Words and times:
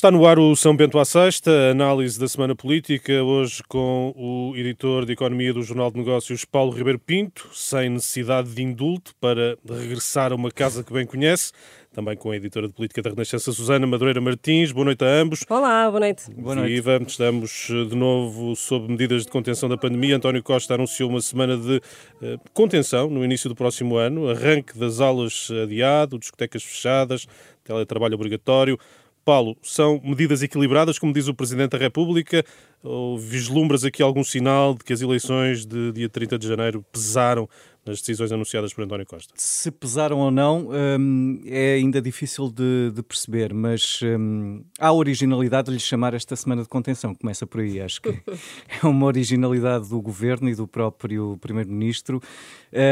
Está 0.00 0.10
no 0.10 0.24
ar 0.24 0.38
o 0.38 0.56
São 0.56 0.74
Bento 0.74 0.98
à 0.98 1.04
Sexta, 1.04 1.50
análise 1.72 2.18
da 2.18 2.26
semana 2.26 2.56
política, 2.56 3.22
hoje 3.22 3.62
com 3.68 4.14
o 4.16 4.56
editor 4.56 5.04
de 5.04 5.12
Economia 5.12 5.52
do 5.52 5.62
Jornal 5.62 5.90
de 5.90 5.98
Negócios, 5.98 6.42
Paulo 6.42 6.72
Ribeiro 6.72 6.98
Pinto, 6.98 7.50
sem 7.52 7.90
necessidade 7.90 8.48
de 8.48 8.62
indulto 8.62 9.14
para 9.20 9.58
regressar 9.68 10.32
a 10.32 10.36
uma 10.36 10.50
casa 10.50 10.82
que 10.82 10.90
bem 10.90 11.04
conhece, 11.04 11.52
também 11.92 12.16
com 12.16 12.30
a 12.30 12.36
editora 12.36 12.66
de 12.66 12.72
Política 12.72 13.02
da 13.02 13.10
Renascença, 13.10 13.52
Susana 13.52 13.86
Madureira 13.86 14.22
Martins. 14.22 14.72
Boa 14.72 14.86
noite 14.86 15.04
a 15.04 15.06
ambos. 15.06 15.44
Olá, 15.50 15.90
boa 15.90 16.00
noite. 16.00 16.30
Boa 16.30 16.54
noite. 16.54 16.72
Viva, 16.72 16.98
estamos 17.06 17.68
eh, 17.68 17.84
de 17.84 17.94
novo 17.94 18.56
sob 18.56 18.88
medidas 18.88 19.26
de 19.26 19.30
contenção 19.30 19.68
da 19.68 19.76
pandemia. 19.76 20.16
António 20.16 20.42
Costa 20.42 20.76
anunciou 20.76 21.10
uma 21.10 21.20
semana 21.20 21.58
de 21.58 21.76
uh, 21.76 22.40
contenção 22.54 23.10
no 23.10 23.22
início 23.22 23.50
do 23.50 23.54
próximo 23.54 23.96
ano, 23.96 24.30
arranque 24.30 24.78
das 24.78 24.98
aulas 24.98 25.50
adiado, 25.62 26.18
discotecas 26.18 26.62
fechadas, 26.62 27.26
teletrabalho 27.62 28.14
obrigatório. 28.14 28.78
Paulo, 29.24 29.56
são 29.62 30.00
medidas 30.02 30.42
equilibradas, 30.42 30.98
como 30.98 31.12
diz 31.12 31.28
o 31.28 31.34
Presidente 31.34 31.70
da 31.70 31.78
República, 31.78 32.44
ou 32.82 33.18
vislumbras 33.18 33.84
aqui 33.84 34.02
algum 34.02 34.24
sinal 34.24 34.74
de 34.74 34.84
que 34.84 34.92
as 34.92 35.00
eleições 35.00 35.66
de 35.66 35.92
dia 35.92 36.08
30 36.08 36.38
de 36.38 36.48
janeiro 36.48 36.84
pesaram 36.90 37.48
nas 37.84 38.00
decisões 38.00 38.30
anunciadas 38.32 38.72
por 38.72 38.84
António 38.84 39.06
Costa? 39.06 39.32
Se 39.36 39.70
pesaram 39.70 40.18
ou 40.18 40.30
não 40.30 40.68
hum, 40.70 41.40
é 41.46 41.74
ainda 41.74 42.00
difícil 42.00 42.50
de, 42.50 42.90
de 42.94 43.02
perceber, 43.02 43.52
mas 43.54 44.00
hum, 44.02 44.64
há 44.78 44.92
originalidade 44.92 45.68
de 45.68 45.74
lhe 45.74 45.80
chamar 45.80 46.14
esta 46.14 46.36
semana 46.36 46.62
de 46.62 46.68
contenção. 46.68 47.14
Começa 47.14 47.46
por 47.46 47.60
aí, 47.60 47.80
acho 47.80 48.00
que 48.02 48.10
é 48.82 48.86
uma 48.86 49.06
originalidade 49.06 49.88
do 49.88 50.00
governo 50.00 50.48
e 50.48 50.54
do 50.54 50.66
próprio 50.66 51.36
Primeiro-Ministro. 51.40 52.20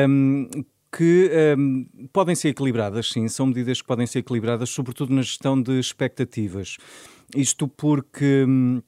Hum, 0.08 0.48
que 0.90 1.30
um, 1.58 1.86
podem 2.12 2.34
ser 2.34 2.48
equilibradas, 2.48 3.10
sim, 3.10 3.28
são 3.28 3.46
medidas 3.46 3.80
que 3.80 3.86
podem 3.86 4.06
ser 4.06 4.20
equilibradas, 4.20 4.70
sobretudo 4.70 5.14
na 5.14 5.22
gestão 5.22 5.60
de 5.60 5.78
expectativas. 5.78 6.76
Isto 7.34 7.68
porque. 7.68 8.44
Hum, 8.46 8.82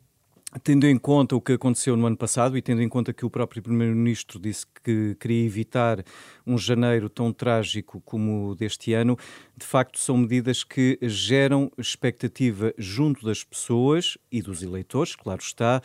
tendo 0.64 0.86
em 0.86 0.98
conta 0.98 1.36
o 1.36 1.40
que 1.40 1.52
aconteceu 1.52 1.96
no 1.96 2.06
ano 2.06 2.16
passado 2.16 2.58
e 2.58 2.62
tendo 2.62 2.82
em 2.82 2.88
conta 2.88 3.12
que 3.12 3.24
o 3.24 3.30
próprio 3.30 3.62
Primeiro-Ministro 3.62 4.40
disse 4.40 4.66
que 4.82 5.14
queria 5.20 5.46
evitar 5.46 6.02
um 6.44 6.58
janeiro 6.58 7.08
tão 7.08 7.32
trágico 7.32 8.00
como 8.04 8.48
o 8.48 8.54
deste 8.56 8.92
ano, 8.92 9.16
de 9.56 9.64
facto 9.64 9.98
são 9.98 10.16
medidas 10.16 10.64
que 10.64 10.98
geram 11.02 11.70
expectativa 11.78 12.74
junto 12.76 13.24
das 13.24 13.44
pessoas 13.44 14.18
e 14.30 14.42
dos 14.42 14.62
eleitores, 14.62 15.14
claro 15.14 15.40
está, 15.40 15.80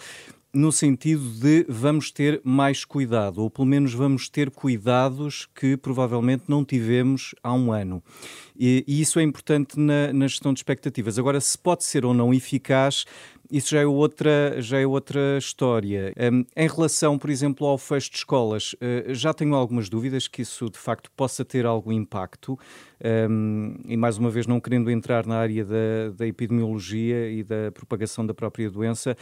no 0.56 0.72
sentido 0.72 1.22
de 1.22 1.66
vamos 1.68 2.10
ter 2.12 2.40
mais 2.42 2.86
cuidado, 2.86 3.42
ou 3.42 3.50
pelo 3.50 3.68
menos 3.68 3.94
vamos 3.94 4.30
ter 4.30 4.50
cuidados 4.50 5.50
que 5.54 5.76
provavelmente 5.76 6.46
não 6.48 6.64
tivemos 6.64 7.36
há 7.44 7.54
um 7.54 7.74
ano. 7.74 8.02
E, 8.58 8.86
e 8.88 9.02
isso 9.02 9.20
é 9.20 9.24
importante 9.24 9.78
na, 9.78 10.14
na, 10.14 10.28
gestão 10.28 10.54
de 10.54 10.60
expectativas. 10.60 11.20
Agora, 11.20 11.42
se 11.42 11.58
pode 11.58 11.84
ser 11.84 12.06
ou 12.06 12.14
não 12.14 12.34
eficaz, 12.34 13.06
isso 13.52 13.72
já 13.72 13.82
é 13.82 13.86
outra, 13.86 14.56
já 14.60 14.80
é 14.80 14.88
outra 14.88 15.38
história. 15.38 16.14
Um, 16.32 16.46
em 16.56 16.68
relação, 16.68 17.18
por 17.18 17.30
exemplo, 17.30 17.68
ao 17.68 17.78
fecho 17.78 18.12
de 18.12 18.18
escolas, 18.18 18.74
uh, 18.74 19.14
já 19.14 19.34
tenho 19.34 19.54
algumas 19.56 19.90
dúvidas 19.90 20.28
que 20.28 20.42
isso 20.42 20.70
de 20.70 20.80
facto 20.80 21.12
possa 21.12 21.44
ter 21.44 21.66
algum 21.66 21.92
impacto. 21.92 22.58
Um, 23.30 23.76
e 23.86 23.98
mais 23.98 24.18
uma 24.18 24.30
vez, 24.30 24.48
não 24.48 24.60
querendo 24.60 24.90
entrar 24.90 25.26
na 25.26 25.38
área 25.38 25.66
da, 25.66 26.12
da 26.16 26.26
epidemiologia 26.26 27.30
e 27.30 27.44
da 27.44 27.72
propagação 27.74 28.26
da 28.26 28.34
própria 28.34 28.70
doença, 28.72 29.18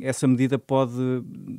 essa 0.00 0.26
medida 0.26 0.58
pode 0.58 0.94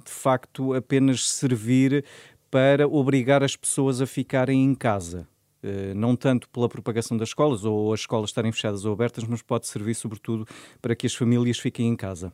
de 0.03 0.11
facto 0.11 0.73
apenas 0.73 1.27
servir 1.27 2.05
para 2.49 2.87
obrigar 2.87 3.43
as 3.43 3.55
pessoas 3.55 4.01
a 4.01 4.07
ficarem 4.07 4.63
em 4.63 4.73
casa. 4.73 5.27
Uh, 5.63 5.95
não 5.95 6.15
tanto 6.15 6.47
pela 6.49 6.69
propagação 6.69 7.17
das 7.17 7.29
escolas 7.29 7.65
ou 7.65 7.91
as 7.91 8.01
escolas 8.01 8.29
estarem 8.29 8.51
fechadas 8.51 8.85
ou 8.85 8.93
abertas, 8.93 9.23
mas 9.23 9.41
pode 9.41 9.67
servir 9.67 9.95
sobretudo 9.95 10.47
para 10.81 10.95
que 10.95 11.07
as 11.07 11.15
famílias 11.15 11.57
fiquem 11.57 11.87
em 11.87 11.95
casa. 11.95 12.31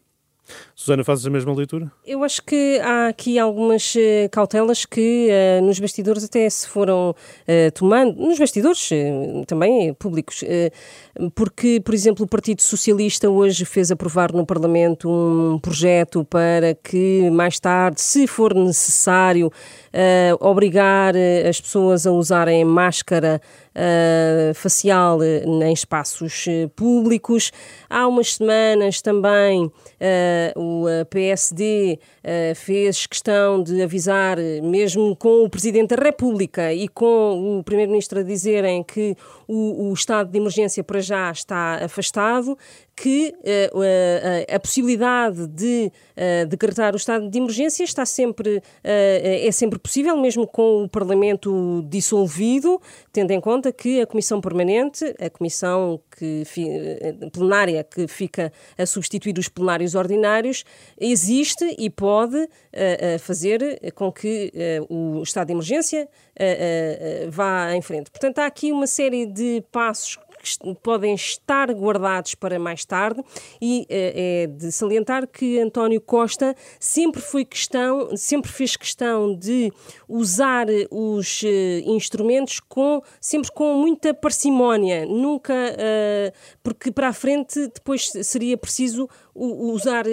Susana, 0.75 1.03
fazes 1.03 1.25
a 1.25 1.29
mesma 1.29 1.53
leitura? 1.53 1.91
Eu 2.05 2.23
acho 2.23 2.41
que 2.43 2.79
há 2.83 3.07
aqui 3.07 3.37
algumas 3.37 3.93
uh, 3.95 4.29
cautelas 4.31 4.85
que 4.85 5.29
uh, 5.29 5.63
nos 5.63 5.79
bastidores 5.79 6.23
até 6.23 6.49
se 6.49 6.67
foram 6.67 7.11
uh, 7.11 7.71
tomando, 7.73 8.19
nos 8.19 8.39
bastidores 8.39 8.89
também 9.47 9.93
públicos, 9.93 10.43
porque, 11.35 11.81
por 11.83 11.93
exemplo, 11.93 12.25
o 12.25 12.27
Partido 12.27 12.61
Socialista 12.61 13.29
hoje 13.29 13.65
fez 13.65 13.91
aprovar 13.91 14.31
no 14.33 14.45
Parlamento 14.45 15.09
um 15.09 15.59
projeto 15.59 16.25
para 16.25 16.73
que 16.73 17.29
mais 17.29 17.59
tarde, 17.59 18.01
se 18.01 18.25
for 18.27 18.53
necessário, 18.53 19.51
obrigar 20.39 21.13
as 21.47 21.59
pessoas 21.59 22.07
a 22.07 22.11
usarem 22.11 22.63
máscara 22.65 23.41
uh, 23.75 24.53
facial 24.53 25.23
em 25.23 25.73
espaços 25.73 26.45
públicos. 26.75 27.51
Há 27.89 28.07
umas 28.07 28.35
semanas 28.35 29.01
também 29.01 29.71
o 30.55 30.85
PSD 31.09 31.99
fez 32.55 33.05
questão 33.05 33.61
de 33.61 33.81
avisar, 33.81 34.37
mesmo 34.63 35.15
com 35.15 35.43
o 35.43 35.49
Presidente 35.49 35.95
da 35.95 36.03
República 36.03 36.73
e 36.73 36.87
com 36.87 37.59
o 37.59 37.63
Primeiro-Ministro 37.63 38.19
a 38.19 38.23
dizerem 38.23 38.83
que 38.83 39.15
o, 39.47 39.89
o 39.89 39.93
estado 39.93 40.31
de 40.31 40.37
emergência 40.37 40.83
para 40.83 41.01
já 41.01 41.31
está 41.31 41.83
afastado, 41.83 42.57
que 43.01 43.33
uh, 43.35 43.79
uh, 43.79 44.55
a 44.55 44.59
possibilidade 44.59 45.47
de 45.47 45.91
uh, 46.15 46.45
decretar 46.45 46.93
o 46.93 46.97
estado 46.97 47.27
de 47.27 47.35
emergência 47.39 47.83
está 47.83 48.05
sempre, 48.05 48.61
é 48.83 49.51
sempre 49.51 49.79
possível, 49.79 50.15
mesmo 50.17 50.45
com 50.45 50.83
o 50.83 50.89
Parlamento 50.89 51.83
dissolvido, 51.89 52.79
tendo 53.11 53.31
em 53.31 53.41
conta 53.41 53.71
que 53.71 54.01
a 54.01 54.05
Comissão 54.05 54.39
Permanente, 54.39 55.03
a 55.19 55.31
Comissão 55.31 55.99
que, 56.15 56.43
plenária 57.31 57.83
que 57.83 58.07
fica 58.07 58.53
a 58.77 58.85
substituir 58.85 59.35
os 59.39 59.49
plenários 59.49 59.95
ordinários, 59.95 60.63
existe 60.99 61.75
e 61.79 61.89
pode 61.89 62.47
fazer 63.19 63.91
com 63.95 64.11
que 64.11 64.51
o 64.89 65.23
estado 65.23 65.47
de 65.47 65.53
emergência 65.53 66.07
vá 67.29 67.73
em 67.75 67.81
frente. 67.81 68.11
Portanto, 68.11 68.39
há 68.39 68.45
aqui 68.45 68.71
uma 68.71 68.87
série 68.87 69.25
de 69.25 69.63
passos 69.71 70.17
que 70.41 70.75
podem 70.81 71.13
estar 71.13 71.71
guardados 71.71 72.35
para 72.35 72.59
mais 72.59 72.83
tarde 72.83 73.23
e 73.61 73.85
é 73.89 74.47
de 74.47 74.71
salientar 74.71 75.27
que 75.27 75.59
António 75.59 76.01
Costa 76.01 76.55
sempre 76.79 77.21
foi 77.21 77.45
questão, 77.45 78.15
sempre 78.17 78.51
fez 78.51 78.75
questão 78.75 79.35
de 79.35 79.71
usar 80.07 80.67
os 80.89 81.43
eh, 81.43 81.81
instrumentos 81.85 82.59
com 82.59 83.01
sempre 83.19 83.51
com 83.51 83.75
muita 83.75 84.13
parcimónia, 84.13 85.05
nunca 85.05 85.53
porque 86.63 86.91
para 86.91 87.09
a 87.09 87.13
frente 87.13 87.67
depois 87.67 88.11
seria 88.23 88.57
preciso 88.57 89.07
usar 89.35 90.05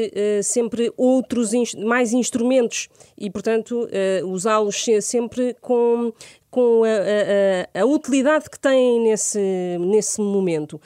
sempre 0.43 0.93
outros 0.97 1.53
mais 1.75 2.13
instrumentos 2.13 2.89
e 3.17 3.31
portanto 3.31 3.89
usá-los 4.25 4.85
sempre 5.01 5.57
com 5.61 6.13
com 6.51 6.83
a, 6.85 7.79
a, 7.79 7.83
a, 7.83 7.85
utilidade 7.85 8.49
que 8.51 8.59
têm 8.59 9.01
nesse, 9.03 9.39
nesse 9.81 10.21
momento. 10.21 10.81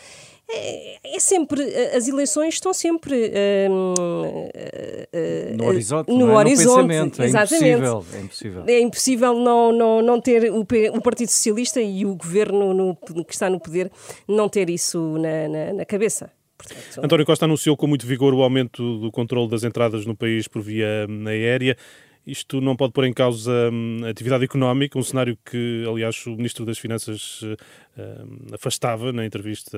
É, 0.54 1.16
é 1.16 1.18
sempre, 1.18 1.62
as 1.96 2.08
eleições 2.08 2.54
estão 2.54 2.74
sempre 2.74 3.32
uh, 3.68 3.94
uh, 3.94 5.56
no 5.56 5.66
horizonte, 5.66 6.12
no, 6.12 6.30
é? 6.30 6.34
horizonte 6.34 7.18
no 7.18 7.24
é 7.24 7.26
exatamente. 7.26 7.78
Impossível, 7.78 8.04
é 8.12 8.20
impossível. 8.20 8.64
É 8.66 8.80
impossível 8.80 9.34
não, 9.34 9.72
não, 9.72 10.02
não 10.02 10.20
ter 10.20 10.52
o, 10.52 10.60
o 10.60 11.00
Partido 11.00 11.30
Socialista 11.30 11.80
e 11.80 12.04
o 12.04 12.14
governo 12.14 12.74
no, 12.74 12.94
que 13.24 13.32
está 13.32 13.48
no 13.48 13.58
poder 13.58 13.90
não 14.28 14.46
ter 14.48 14.68
isso 14.68 14.98
na, 15.16 15.48
na, 15.48 15.72
na 15.72 15.84
cabeça. 15.86 16.30
Portanto, 16.66 17.04
António 17.04 17.26
Costa 17.26 17.44
anunciou 17.44 17.76
com 17.76 17.86
muito 17.86 18.06
vigor 18.06 18.34
o 18.34 18.42
aumento 18.42 18.98
do 18.98 19.10
controle 19.10 19.48
das 19.48 19.64
entradas 19.64 20.06
no 20.06 20.16
país 20.16 20.46
por 20.48 20.62
via 20.62 21.06
aérea. 21.26 21.76
Isto 22.24 22.60
não 22.60 22.76
pode 22.76 22.92
pôr 22.92 23.04
em 23.04 23.12
causa 23.12 23.50
hum, 23.72 24.00
a 24.04 24.10
atividade 24.10 24.44
económica, 24.44 24.96
um 24.96 25.02
cenário 25.02 25.36
que, 25.44 25.84
aliás, 25.88 26.24
o 26.26 26.36
Ministro 26.36 26.64
das 26.64 26.78
Finanças 26.78 27.42
uh, 27.42 28.54
afastava 28.54 29.12
na 29.12 29.26
entrevista 29.26 29.76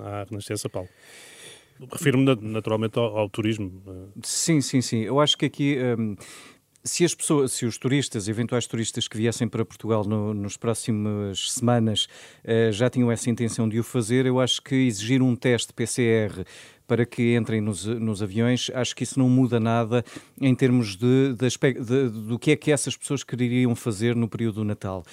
à 0.00 0.24
Renascença 0.28 0.68
Paulo. 0.68 0.88
Refiro-me 1.90 2.36
naturalmente 2.42 2.98
ao, 2.98 3.16
ao, 3.16 3.30
turismo. 3.30 3.82
Sim, 4.22 4.60
sim, 4.60 4.82
sim. 4.82 5.00
Eu 5.00 5.18
acho 5.18 5.38
que 5.38 5.46
aqui. 5.46 5.78
Um, 5.98 6.16
se 6.82 7.04
as 7.04 7.14
pessoas, 7.14 7.52
se 7.52 7.66
os 7.66 7.76
turistas, 7.78 8.28
eventuais 8.28 8.66
turistas 8.66 9.06
que 9.06 9.16
viessem 9.16 9.48
para 9.48 9.64
Portugal 9.64 10.04
no, 10.04 10.32
nos 10.32 10.56
próximas 10.56 11.52
semanas 11.52 12.06
uh, 12.44 12.72
já 12.72 12.88
tinham 12.88 13.10
essa 13.10 13.28
intenção 13.28 13.68
de 13.68 13.78
o 13.78 13.84
fazer, 13.84 14.26
eu 14.26 14.40
acho 14.40 14.62
que 14.62 14.74
exigir 14.74 15.22
um 15.22 15.36
teste 15.36 15.72
PCR 15.72 16.44
para 16.86 17.06
que 17.06 17.36
entrem 17.36 17.60
nos, 17.60 17.84
nos 17.84 18.20
aviões, 18.20 18.68
acho 18.74 18.96
que 18.96 19.04
isso 19.04 19.16
não 19.16 19.28
muda 19.28 19.60
nada 19.60 20.04
em 20.40 20.52
termos 20.52 20.96
de, 20.96 21.34
de, 21.34 21.48
de, 21.84 22.08
do 22.08 22.36
que 22.36 22.50
é 22.50 22.56
que 22.56 22.72
essas 22.72 22.96
pessoas 22.96 23.22
queriam 23.22 23.76
fazer 23.76 24.16
no 24.16 24.28
período 24.28 24.56
do 24.56 24.64
Natal. 24.64 25.04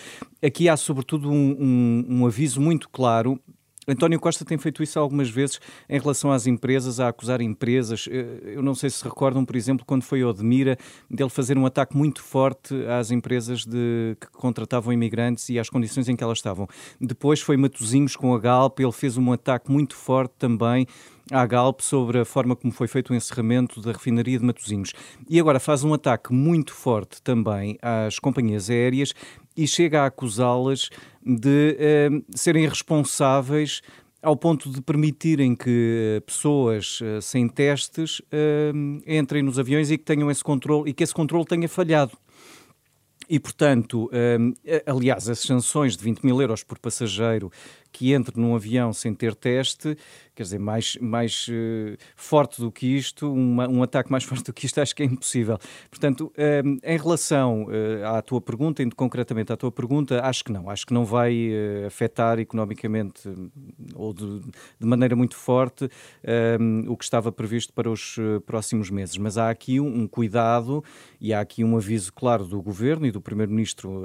Aqui 0.42 0.68
há, 0.68 0.76
sobretudo, 0.76 1.30
um, 1.30 1.56
um, 1.60 2.06
um 2.10 2.26
aviso 2.26 2.60
muito 2.60 2.90
claro 2.90 3.40
António 3.88 4.20
Costa 4.20 4.44
tem 4.44 4.58
feito 4.58 4.84
isso 4.84 5.00
algumas 5.00 5.30
vezes 5.30 5.62
em 5.90 5.98
relação 5.98 6.30
às 6.32 6.46
empresas, 6.46 7.00
a 7.00 7.08
acusar 7.08 7.42
empresas. 7.42 8.06
Eh, 8.12 8.56
eu 8.56 8.62
não 8.62 8.76
sei 8.76 8.90
se 8.90 9.02
recordam, 9.02 9.46
por 9.46 9.56
exemplo, 9.56 9.86
quando 9.86 10.04
foi 10.04 10.22
ao 10.22 10.34
Demira, 10.34 10.78
dele 11.10 11.30
fazer 11.30 11.58
um 11.58 11.66
ataque 11.66 11.96
muito 11.96 12.22
forte 12.22 12.76
às 12.88 13.12
empresas 13.12 13.66
de, 13.66 14.18
que 14.20 14.28
contratavam 14.28 14.92
imigrantes 14.92 15.48
e 15.48 15.58
às 15.58 15.70
condições 15.70 16.10
em 16.10 16.18
que 16.18 16.24
elas 16.24 16.40
estavam. 16.40 16.68
Depois 17.00 17.40
foi 17.40 17.56
Matozinhos 17.56 18.18
com 18.18 18.34
a 18.34 18.40
Galp, 18.40 18.78
ele 18.80 18.92
fez 18.92 19.18
um 19.18 19.32
ataque 19.32 19.72
muito 19.72 19.96
forte 19.96 20.34
também 20.38 20.86
à 21.32 21.46
Galp 21.46 21.82
sobre 21.82 22.20
a 22.20 22.26
forma 22.26 22.56
como 22.56 22.72
foi 22.72 22.88
feito 22.88 23.12
o 23.12 23.16
encerramento 23.16 23.82
da 23.82 23.92
refinaria 23.92 24.40
de 24.40 24.46
Matosinhos. 24.46 24.94
E 25.30 25.40
agora 25.40 25.60
faz 25.60 25.84
um 25.84 25.94
ataque 25.94 26.34
muito 26.34 26.74
forte 26.74 27.22
também 27.22 27.78
às 27.82 28.20
companhias 28.20 28.70
aéreas 28.70 29.14
e 29.56 29.68
chega 29.68 30.04
a 30.04 30.06
acusá-las 30.06 30.90
de 31.26 31.76
eh, 31.80 32.10
serem 32.36 32.68
responsáveis 32.68 33.82
ao 34.22 34.36
ponto 34.36 34.70
de 34.70 34.82
permitirem 34.82 35.56
que 35.56 36.18
eh, 36.18 36.20
pessoas 36.22 37.00
uh, 37.02 37.22
sem 37.22 37.48
testes 37.48 38.22
entrem 39.06 39.44
nos 39.44 39.60
aviões 39.60 39.92
e 39.92 39.98
que 39.98 40.04
tenham 40.04 40.30
esse 40.30 40.44
controle 40.44 40.90
e 40.90 40.94
que 40.94 41.04
esse 41.04 41.14
controle 41.14 41.46
tenha 41.46 41.70
falhado. 41.70 42.18
E, 43.30 43.40
portanto, 43.40 44.10
aliás, 44.86 45.28
as 45.28 45.40
sanções 45.40 45.98
de 45.98 46.04
20 46.04 46.24
mil 46.24 46.42
euros 46.42 46.64
por 46.64 46.80
passageiro 46.80 47.52
que 47.98 48.14
entre 48.14 48.40
num 48.40 48.56
avião 48.56 48.94
sem 48.94 49.12
ter 49.12 49.34
teste, 49.34 49.98
quer 50.36 50.44
dizer, 50.44 50.60
mais, 50.60 50.96
mais 51.02 51.48
uh, 51.48 51.98
forte 52.16 52.62
do 52.62 52.72
que 52.72 52.86
isto, 52.86 53.34
uma, 53.34 53.68
um 53.68 53.82
ataque 53.82 54.12
mais 54.12 54.24
forte 54.24 54.44
do 54.44 54.54
que 54.54 54.68
isto, 54.68 54.80
acho 54.80 54.96
que 54.96 55.02
é 55.02 55.06
impossível. 55.08 55.58
Portanto, 55.90 56.32
uh, 56.38 56.80
em 56.84 56.98
relação 56.98 57.64
uh, 57.64 58.06
à 58.16 58.22
tua 58.22 58.40
pergunta, 58.40 58.84
indo 58.84 58.96
concretamente 58.96 59.52
à 59.52 59.58
tua 59.58 59.72
pergunta, 59.72 60.22
acho 60.24 60.44
que 60.44 60.52
não. 60.52 60.70
Acho 60.70 60.86
que 60.86 60.94
não 60.94 61.06
vai 61.06 61.50
afetar 61.88 62.38
economicamente 62.38 63.22
ou 63.96 64.14
de, 64.14 64.42
de, 64.80 64.86
maneira 64.86 65.16
muito 65.16 65.36
forte 65.36 65.90
o 66.88 66.96
que 66.96 67.04
estava 67.04 67.32
previsto 67.32 67.74
para 67.74 67.90
os 67.90 68.18
próximos 68.46 68.90
meses. 68.90 69.18
Mas 69.18 69.38
há 69.38 69.50
aqui 69.50 69.80
um, 69.80 70.02
um, 70.02 70.08
cuidado 70.08 70.84
e 71.20 71.34
há 71.34 71.40
aqui 71.40 71.64
um 71.64 71.76
aviso 71.78 72.14
claro 72.14 72.46
do 72.46 72.62
Governo 72.62 73.06
e 73.06 73.12
do 73.12 73.22
Primeiro-Ministro 73.22 74.04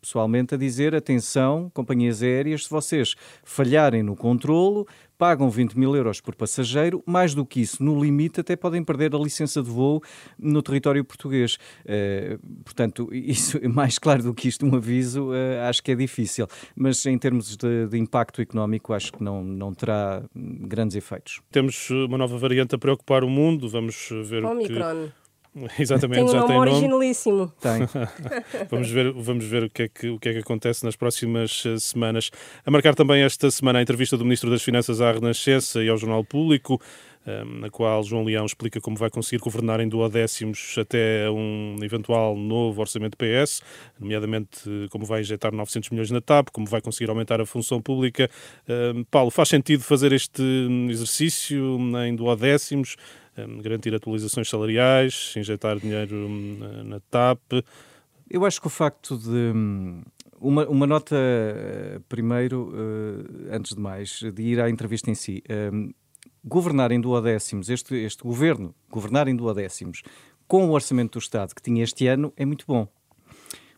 pessoalmente 0.00 0.54
a 0.54 0.58
dizer, 0.58 0.94
atenção, 0.94 1.70
companhias 1.72 2.22
aéreas, 2.22 2.64
se 2.64 2.70
vocês 2.70 3.14
falharem 3.44 4.02
no 4.02 4.16
controlo, 4.16 4.86
pagam 5.20 5.50
20 5.50 5.78
mil 5.78 5.94
euros 5.94 6.18
por 6.18 6.34
passageiro, 6.34 7.02
mais 7.06 7.34
do 7.34 7.44
que 7.44 7.60
isso, 7.60 7.84
no 7.84 8.02
limite 8.02 8.40
até 8.40 8.56
podem 8.56 8.82
perder 8.82 9.14
a 9.14 9.18
licença 9.18 9.62
de 9.62 9.68
voo 9.68 10.02
no 10.38 10.62
território 10.62 11.04
português. 11.04 11.58
Uh, 11.84 12.38
portanto, 12.64 13.06
isso 13.12 13.58
é 13.62 13.68
mais 13.68 13.98
claro 13.98 14.22
do 14.22 14.32
que 14.32 14.48
isto, 14.48 14.64
um 14.64 14.74
aviso, 14.74 15.28
uh, 15.28 15.68
acho 15.68 15.82
que 15.82 15.92
é 15.92 15.94
difícil. 15.94 16.46
Mas 16.74 17.04
em 17.04 17.18
termos 17.18 17.54
de, 17.54 17.86
de, 17.86 17.98
impacto 17.98 18.40
económico, 18.40 18.94
acho 18.94 19.12
que 19.12 19.22
não, 19.22 19.44
não 19.44 19.74
terá 19.74 20.22
grandes 20.34 20.96
efeitos. 20.96 21.42
Temos 21.50 21.90
uma 21.90 22.16
nova 22.16 22.38
variante 22.38 22.74
a 22.74 22.78
preocupar 22.78 23.22
o 23.22 23.28
mundo, 23.28 23.68
vamos 23.68 24.08
ver 24.24 24.42
Omicron. 24.42 25.04
o 25.04 25.06
que... 25.08 25.19
Exatamente, 25.78 26.18
tem 26.18 26.24
um 26.24 26.28
já 26.28 26.38
nome 26.40 26.48
tem 26.48 26.58
nome. 26.58 26.70
originalíssimo. 26.70 27.52
Tem. 27.60 27.80
vamos 28.70 28.90
ver, 28.90 29.12
vamos 29.12 29.44
ver 29.44 29.64
o, 29.64 29.70
que 29.70 29.82
é 29.82 29.88
que, 29.88 30.08
o 30.08 30.18
que 30.18 30.28
é 30.28 30.32
que 30.32 30.38
acontece 30.38 30.84
nas 30.84 30.94
próximas 30.94 31.64
eh, 31.66 31.78
semanas. 31.78 32.30
A 32.64 32.70
marcar 32.70 32.94
também 32.94 33.22
esta 33.22 33.50
semana 33.50 33.80
a 33.80 33.82
entrevista 33.82 34.16
do 34.16 34.24
Ministro 34.24 34.48
das 34.50 34.62
Finanças 34.62 35.00
à 35.00 35.10
Renascença 35.10 35.82
e 35.82 35.88
ao 35.88 35.96
Jornal 35.96 36.24
Público, 36.24 36.80
eh, 37.26 37.42
na 37.44 37.68
qual 37.68 38.00
João 38.04 38.22
Leão 38.22 38.46
explica 38.46 38.80
como 38.80 38.96
vai 38.96 39.10
conseguir 39.10 39.42
governar 39.42 39.80
em 39.80 39.88
duodécimos 39.88 40.76
até 40.78 41.28
um 41.28 41.76
eventual 41.82 42.36
novo 42.36 42.80
orçamento 42.80 43.16
PS, 43.16 43.60
nomeadamente 43.98 44.60
eh, 44.68 44.86
como 44.88 45.04
vai 45.04 45.22
injetar 45.22 45.52
900 45.52 45.90
milhões 45.90 46.12
na 46.12 46.20
TAP, 46.20 46.50
como 46.52 46.66
vai 46.68 46.80
conseguir 46.80 47.10
aumentar 47.10 47.40
a 47.40 47.46
função 47.46 47.82
pública. 47.82 48.30
Paulo, 49.10 49.30
faz 49.30 49.48
sentido 49.48 49.82
fazer 49.82 50.12
este 50.12 50.42
exercício 50.88 51.78
em 52.06 52.14
duodécimos? 52.14 52.96
Garantir 53.62 53.94
atualizações 53.94 54.48
salariais, 54.48 55.34
injetar 55.36 55.78
dinheiro 55.78 56.16
hum, 56.16 56.58
na 56.84 57.00
TAP. 57.00 57.40
Eu 58.28 58.44
acho 58.44 58.60
que 58.60 58.66
o 58.66 58.70
facto 58.70 59.18
de. 59.18 59.28
Hum, 59.28 60.02
uma, 60.40 60.66
uma 60.68 60.86
nota, 60.86 61.14
eh, 61.16 62.00
primeiro, 62.08 62.72
eh, 62.74 63.56
antes 63.56 63.74
de 63.74 63.80
mais, 63.80 64.20
de 64.20 64.42
ir 64.42 64.60
à 64.60 64.70
entrevista 64.70 65.10
em 65.10 65.14
si. 65.14 65.42
Hum, 65.72 65.92
governar 66.42 66.90
em 66.90 67.00
duodécimos, 67.00 67.68
este, 67.68 67.94
este 67.96 68.22
governo, 68.22 68.74
governar 68.90 69.28
em 69.28 69.36
duodécimos, 69.36 70.02
com 70.48 70.66
o 70.66 70.72
orçamento 70.72 71.12
do 71.12 71.22
Estado 71.22 71.54
que 71.54 71.62
tinha 71.62 71.84
este 71.84 72.06
ano, 72.06 72.32
é 72.36 72.46
muito 72.46 72.64
bom. 72.66 72.88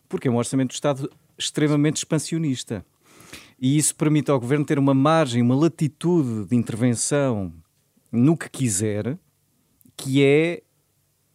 Porque 0.07 0.27
é 0.27 0.31
um 0.31 0.37
orçamento 0.37 0.69
do 0.69 0.73
Estado 0.73 1.09
extremamente 1.37 1.97
expansionista. 1.97 2.85
E 3.59 3.77
isso 3.77 3.95
permite 3.95 4.31
ao 4.31 4.39
governo 4.39 4.65
ter 4.65 4.79
uma 4.79 4.93
margem, 4.93 5.41
uma 5.41 5.55
latitude 5.55 6.45
de 6.45 6.55
intervenção 6.55 7.53
no 8.11 8.37
que 8.37 8.49
quiser, 8.49 9.17
que 9.95 10.23
é 10.23 10.63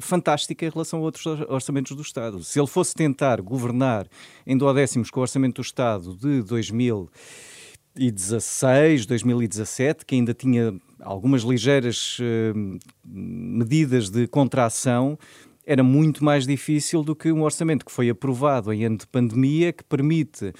fantástica 0.00 0.64
em 0.64 0.70
relação 0.70 1.00
a 1.00 1.02
outros 1.02 1.26
orçamentos 1.48 1.96
do 1.96 2.02
Estado. 2.02 2.44
Se 2.44 2.60
ele 2.60 2.68
fosse 2.68 2.94
tentar 2.94 3.40
governar 3.40 4.06
em 4.46 4.56
duodécimos 4.56 5.10
com 5.10 5.18
o 5.20 5.22
orçamento 5.22 5.56
do 5.56 5.64
Estado 5.64 6.16
de 6.16 6.40
2016, 6.42 9.06
2017, 9.06 10.06
que 10.06 10.14
ainda 10.14 10.32
tinha 10.32 10.72
algumas 11.00 11.42
ligeiras 11.42 12.16
uh, 12.20 12.78
medidas 13.04 14.08
de 14.08 14.28
contração, 14.28 15.18
era 15.66 15.82
muito 15.82 16.22
mais 16.24 16.46
difícil 16.46 17.02
do 17.02 17.16
que 17.16 17.32
um 17.32 17.42
orçamento 17.42 17.84
que 17.84 17.92
foi 17.92 18.08
aprovado 18.08 18.72
em 18.72 18.84
ano 18.84 18.98
de 18.98 19.06
pandemia, 19.06 19.72
que 19.72 19.84
permite 19.84 20.46
uh, 20.46 20.54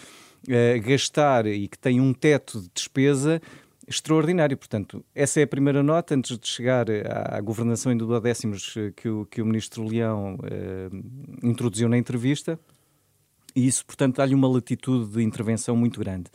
gastar 0.82 1.46
e 1.46 1.68
que 1.68 1.78
tem 1.78 2.00
um 2.00 2.12
teto 2.12 2.60
de 2.60 2.68
despesa 2.74 3.40
extraordinário. 3.88 4.56
Portanto, 4.56 5.05
essa 5.14 5.40
é 5.40 5.43
a 5.43 5.46
primeira 5.46 5.82
nota 5.82 6.14
antes 6.14 6.38
de 6.38 6.46
chegar 6.46 6.87
à, 6.90 7.40
governação 7.40 7.90
em 7.90 7.96
duodécimos 7.96 8.75
eh, 8.76 8.93
que 8.94 9.08
o, 9.08 9.26
que 9.26 9.40
o 9.40 9.46
ministro 9.46 9.87
Leão 9.87 10.38
eh, 10.44 10.90
introduziu 11.43 11.88
na 11.88 11.96
entrevista. 11.96 12.58
E 13.56 13.67
isso, 13.67 13.85
portanto, 13.85 14.17
dá-lhe 14.17 14.35
uma 14.35 14.46
latitude 14.46 15.11
de 15.12 15.23
intervenção 15.23 15.75
muito 15.75 15.99
grande. 15.99 16.31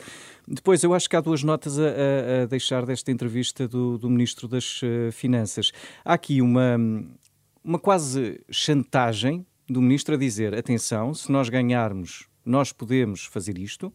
Depois, 0.47 0.83
eu 0.83 0.93
acho 0.93 1.09
que 1.09 1.15
há 1.15 1.21
duas 1.21 1.43
notas 1.43 1.79
a, 1.79 1.83
a, 2.43 2.45
deixar 2.47 2.85
desta 2.85 3.11
entrevista 3.11 3.67
do, 3.67 3.97
do 3.97 4.09
Ministro 4.09 4.47
das 4.47 4.81
Finanças. 5.13 5.71
Há 6.03 6.15
aqui 6.15 6.41
uma, 6.41 6.75
uma 7.63 7.79
quase 7.79 8.41
chantagem 8.49 9.45
do 9.69 9.81
Ministro 9.81 10.15
a 10.15 10.17
dizer: 10.17 10.53
atenção, 10.53 11.13
se 11.13 11.31
nós 11.31 11.47
ganharmos, 11.49 12.27
nós 12.45 12.73
podemos 12.73 13.25
fazer 13.25 13.57
isto, 13.57 13.93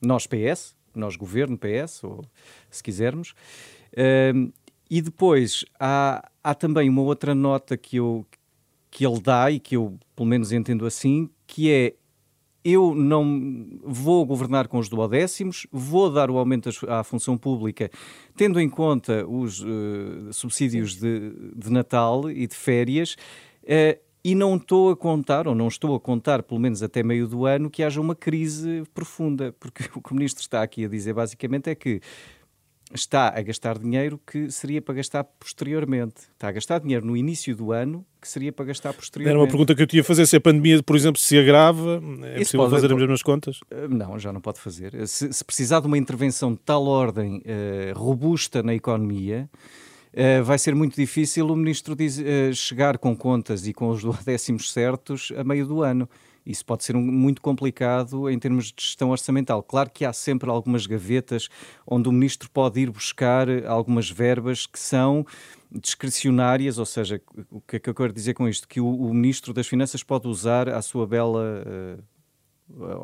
nós 0.00 0.26
PS, 0.26 0.74
nós 0.98 1.16
governo, 1.16 1.58
PS, 1.58 2.04
ou 2.04 2.24
se 2.70 2.82
quisermos. 2.82 3.34
Uh, 3.92 4.52
e 4.90 5.00
depois 5.00 5.64
há, 5.78 6.28
há 6.42 6.54
também 6.54 6.88
uma 6.88 7.02
outra 7.02 7.34
nota 7.34 7.76
que, 7.76 7.96
eu, 7.96 8.26
que 8.90 9.06
ele 9.06 9.20
dá 9.20 9.50
e 9.50 9.58
que 9.58 9.76
eu 9.76 9.98
pelo 10.14 10.28
menos 10.28 10.52
entendo 10.52 10.86
assim, 10.86 11.28
que 11.46 11.70
é 11.70 11.94
eu 12.64 12.94
não 12.94 13.78
vou 13.82 14.24
governar 14.24 14.68
com 14.68 14.78
os 14.78 14.88
duodécimos, 14.88 15.66
vou 15.70 16.10
dar 16.10 16.30
o 16.30 16.38
aumento 16.38 16.70
à 16.88 17.04
função 17.04 17.36
pública, 17.36 17.90
tendo 18.34 18.58
em 18.58 18.70
conta 18.70 19.26
os 19.26 19.60
uh, 19.60 20.32
subsídios 20.32 20.96
de, 20.96 21.30
de, 21.54 21.70
Natal 21.70 22.30
e 22.30 22.46
de 22.46 22.54
férias, 22.54 23.16
uh, 23.64 24.00
e 24.24 24.34
não 24.34 24.56
estou 24.56 24.90
a 24.90 24.96
contar, 24.96 25.46
ou 25.46 25.54
não 25.54 25.68
estou 25.68 25.94
a 25.94 26.00
contar, 26.00 26.42
pelo 26.42 26.58
menos 26.58 26.82
até 26.82 27.02
meio 27.02 27.28
do 27.28 27.44
ano, 27.44 27.68
que 27.68 27.82
haja 27.82 28.00
uma 28.00 28.14
crise 28.14 28.82
profunda, 28.94 29.54
porque 29.60 29.84
o 29.94 30.00
que 30.00 30.12
o 30.12 30.14
Ministro 30.14 30.40
está 30.40 30.62
aqui 30.62 30.86
a 30.86 30.88
dizer 30.88 31.12
basicamente 31.12 31.68
é 31.68 31.74
que 31.74 32.00
está 32.92 33.28
a 33.28 33.42
gastar 33.42 33.78
dinheiro 33.78 34.20
que 34.26 34.50
seria 34.50 34.80
para 34.80 34.94
gastar 34.94 35.24
posteriormente. 35.24 36.22
Está 36.32 36.48
a 36.48 36.52
gastar 36.52 36.80
dinheiro 36.80 37.04
no 37.04 37.16
início 37.16 37.54
do 37.54 37.72
ano 37.72 38.06
que 38.20 38.28
seria 38.28 38.52
para 38.52 38.66
gastar 38.66 38.94
posteriormente. 38.94 39.34
Era 39.34 39.40
uma 39.40 39.48
pergunta 39.48 39.74
que 39.74 39.82
eu 39.82 39.86
tinha 39.86 40.02
a 40.02 40.04
fazer. 40.04 40.26
Se 40.26 40.36
a 40.36 40.40
pandemia, 40.40 40.82
por 40.82 40.96
exemplo, 40.96 41.20
se 41.20 41.36
agrava, 41.38 42.00
é 42.22 42.36
Isso 42.36 42.52
possível 42.52 42.60
pode, 42.60 42.74
fazer 42.74 42.92
as 42.92 42.98
mesmas 42.98 43.22
contas? 43.22 43.60
Eh, 43.70 43.88
não, 43.88 44.18
já 44.18 44.32
não 44.32 44.40
pode 44.40 44.60
fazer. 44.60 45.06
Se, 45.06 45.32
se 45.32 45.44
precisar 45.44 45.80
de 45.80 45.86
uma 45.86 45.98
intervenção 45.98 46.52
de 46.52 46.58
tal 46.58 46.86
ordem 46.86 47.38
uh, 47.38 47.98
robusta 47.98 48.62
na 48.62 48.74
economia, 48.74 49.50
vai 50.44 50.58
ser 50.58 50.74
muito 50.74 50.94
difícil 50.94 51.46
o 51.48 51.56
ministro 51.56 51.96
diz, 51.96 52.18
uh, 52.18 52.54
chegar 52.54 52.98
com 52.98 53.16
contas 53.16 53.66
e 53.66 53.72
com 53.72 53.88
os 53.88 54.02
décimos 54.24 54.72
certos 54.72 55.32
a 55.36 55.42
meio 55.42 55.66
do 55.66 55.82
ano. 55.82 56.08
Isso 56.46 56.64
pode 56.64 56.84
ser 56.84 56.94
um, 56.94 57.00
muito 57.00 57.40
complicado 57.40 58.28
em 58.28 58.38
termos 58.38 58.66
de 58.66 58.74
gestão 58.82 59.10
orçamental. 59.10 59.62
Claro 59.62 59.90
que 59.90 60.04
há 60.04 60.12
sempre 60.12 60.50
algumas 60.50 60.86
gavetas 60.86 61.48
onde 61.86 62.08
o 62.08 62.12
ministro 62.12 62.50
pode 62.50 62.80
ir 62.80 62.90
buscar 62.90 63.48
algumas 63.66 64.10
verbas 64.10 64.66
que 64.66 64.78
são 64.78 65.26
discricionárias, 65.72 66.78
ou 66.78 66.86
seja, 66.86 67.20
o 67.50 67.60
que 67.60 67.76
é 67.76 67.78
que 67.80 67.90
eu 67.90 67.94
quero 67.94 68.12
dizer 68.12 68.34
com 68.34 68.48
isto? 68.48 68.68
Que 68.68 68.80
o, 68.80 68.86
o 68.86 69.12
ministro 69.12 69.52
das 69.52 69.66
Finanças 69.66 70.02
pode 70.02 70.28
usar 70.28 70.68
a 70.68 70.82
sua 70.82 71.06
bela. 71.06 71.64
Uh, 71.66 72.02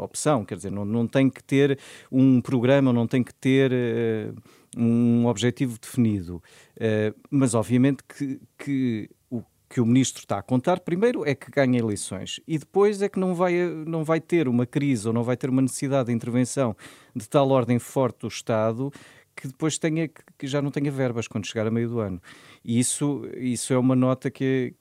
opção, 0.03 0.43
quer 0.43 0.57
dizer, 0.57 0.73
não, 0.73 0.87
não 0.87 1.07
tem 1.07 1.29
que 1.29 1.45
ter 1.45 1.79
um 2.11 2.41
programa, 2.41 2.95
não 2.95 3.07
tem 3.07 3.23
que 3.23 3.35
ter 3.35 3.71
uh, 3.71 4.35
um 4.77 5.27
objetivo 5.27 5.79
definido. 5.79 6.43
Uh, 6.77 7.19
mas, 7.31 7.55
obviamente, 7.55 8.03
que, 8.05 8.41
que 8.59 9.11
o 9.29 9.43
que 9.69 9.81
o 9.81 9.87
ministro 9.87 10.23
está 10.23 10.39
a 10.39 10.43
contar, 10.43 10.81
primeiro 10.81 11.25
é 11.25 11.35
que 11.35 11.49
ganha 11.51 11.79
eleições 11.79 12.41
e 12.47 12.59
depois 12.59 13.01
é 13.03 13.09
que 13.09 13.21
não 13.21 13.35
vai, 13.35 13.55
não 13.87 14.03
vai 14.03 14.21
ter 14.21 14.49
uma 14.49 14.67
crise 14.67 15.07
ou 15.07 15.15
não 15.15 15.23
vai 15.23 15.37
ter 15.37 15.49
uma 15.49 15.63
necessidade 15.63 16.09
de 16.09 16.13
intervenção 16.13 16.77
de 17.15 17.29
tal 17.29 17.49
ordem 17.51 17.79
forte 17.79 18.23
do 18.23 18.29
Estado 18.29 18.93
que 19.41 19.47
depois 19.47 19.79
tenha 19.79 20.09
que 20.09 20.47
já 20.47 20.61
não 20.61 20.71
tenha 20.71 20.91
verbas 20.91 21.27
quando 21.27 21.47
chegar 21.47 21.67
a 21.67 21.71
meio 21.71 21.89
do 21.89 22.01
ano. 22.01 22.21
E 22.65 22.79
isso, 22.79 23.27
isso 23.37 23.73
é 23.73 23.79
uma 23.79 23.97
nota 23.97 24.31
que, 24.31 24.75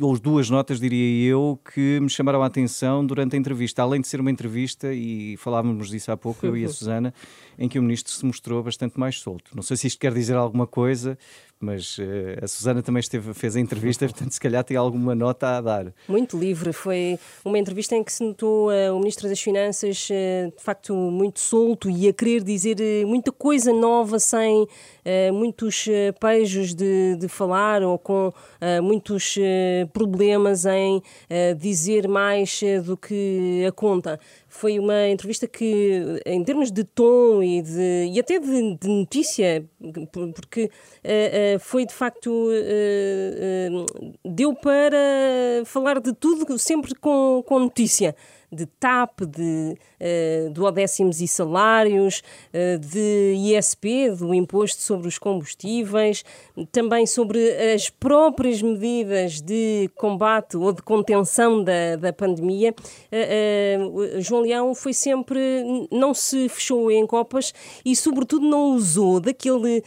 ou 0.00 0.18
duas 0.18 0.48
notas, 0.48 0.78
diria 0.78 1.28
eu, 1.30 1.58
que 1.74 1.98
me 2.00 2.08
chamaram 2.08 2.42
a 2.42 2.46
atenção 2.46 3.04
durante 3.04 3.34
a 3.34 3.38
entrevista. 3.38 3.82
Além 3.82 4.00
de 4.00 4.06
ser 4.06 4.20
uma 4.20 4.30
entrevista, 4.30 4.92
e 4.92 5.36
falávamos 5.38 5.88
disso 5.88 6.12
há 6.12 6.16
pouco, 6.16 6.46
eu 6.46 6.56
e 6.56 6.64
a 6.64 6.68
Susana, 6.70 7.12
em 7.58 7.68
que 7.68 7.78
o 7.78 7.82
ministro 7.82 8.12
se 8.12 8.24
mostrou 8.24 8.62
bastante 8.62 8.98
mais 8.98 9.18
solto. 9.18 9.50
Não 9.54 9.62
sei 9.62 9.76
se 9.76 9.88
isto 9.88 9.98
quer 9.98 10.12
dizer 10.14 10.36
alguma 10.36 10.66
coisa, 10.66 11.18
mas 11.60 11.98
uh, 11.98 12.02
a 12.42 12.46
Susana 12.46 12.82
também 12.82 13.00
esteve, 13.00 13.34
fez 13.34 13.56
a 13.56 13.60
entrevista, 13.60 14.06
portanto, 14.08 14.30
se 14.30 14.40
calhar 14.40 14.62
tem 14.62 14.76
alguma 14.76 15.14
nota 15.14 15.56
a 15.56 15.60
dar. 15.60 15.92
Muito 16.08 16.38
livre. 16.38 16.72
Foi 16.72 17.18
uma 17.44 17.58
entrevista 17.58 17.96
em 17.96 18.04
que 18.04 18.12
se 18.12 18.22
notou 18.22 18.70
uh, 18.70 18.94
o 18.94 18.98
Ministro 18.98 19.28
das 19.28 19.40
Finanças, 19.40 20.08
uh, 20.08 20.56
de 20.56 20.62
facto, 20.62 20.94
muito 20.94 21.40
solto 21.40 21.90
e 21.90 22.08
a 22.08 22.12
querer 22.12 22.42
dizer 22.42 22.76
muita 23.06 23.32
coisa 23.32 23.72
nova, 23.72 24.18
sem 24.18 24.66
muitos 25.32 25.86
pejos 26.20 26.74
de, 26.74 27.16
de, 27.16 27.28
falar 27.28 27.82
ou 27.82 27.98
com 27.98 28.32
muitos 28.82 29.36
problemas 29.92 30.66
em 30.66 31.02
dizer 31.56 32.06
mais 32.06 32.60
do 32.84 32.94
que 32.94 33.64
a 33.66 33.72
conta. 33.72 34.20
Foi 34.58 34.76
uma 34.76 35.06
entrevista 35.06 35.46
que, 35.46 36.20
em 36.26 36.42
termos 36.42 36.72
de 36.72 36.82
tom 36.82 37.40
e, 37.40 37.62
de, 37.62 38.10
e 38.12 38.18
até 38.18 38.40
de, 38.40 38.74
de 38.74 38.88
notícia, 38.88 39.64
porque 40.34 40.64
uh, 40.64 41.56
uh, 41.56 41.60
foi 41.60 41.86
de 41.86 41.94
facto. 41.94 42.28
Uh, 42.28 43.86
deu 44.24 44.52
para 44.56 44.98
falar 45.64 46.00
de 46.00 46.12
tudo 46.12 46.58
sempre 46.58 46.92
com, 46.96 47.40
com 47.46 47.60
notícia 47.60 48.16
de 48.50 48.66
TAP, 48.66 49.20
de 49.26 49.76
uh, 50.00 51.22
e 51.22 51.28
salários, 51.28 52.22
uh, 52.52 52.78
de 52.78 53.34
ISP, 53.36 54.10
do 54.10 54.34
Imposto 54.34 54.82
sobre 54.82 55.08
os 55.08 55.18
Combustíveis, 55.18 56.24
também 56.72 57.06
sobre 57.06 57.38
as 57.74 57.90
próprias 57.90 58.62
medidas 58.62 59.40
de 59.40 59.90
combate 59.96 60.56
ou 60.56 60.72
de 60.72 60.82
contenção 60.82 61.62
da, 61.62 61.96
da 61.96 62.12
pandemia. 62.12 62.74
Uh, 63.12 64.20
João 64.20 64.42
Leão 64.42 64.74
foi 64.74 64.92
sempre, 64.92 65.38
não 65.90 66.14
se 66.14 66.48
fechou 66.48 66.90
em 66.90 67.06
copas 67.06 67.52
e, 67.84 67.94
sobretudo, 67.94 68.46
não 68.46 68.74
usou 68.74 69.20
daquele, 69.20 69.82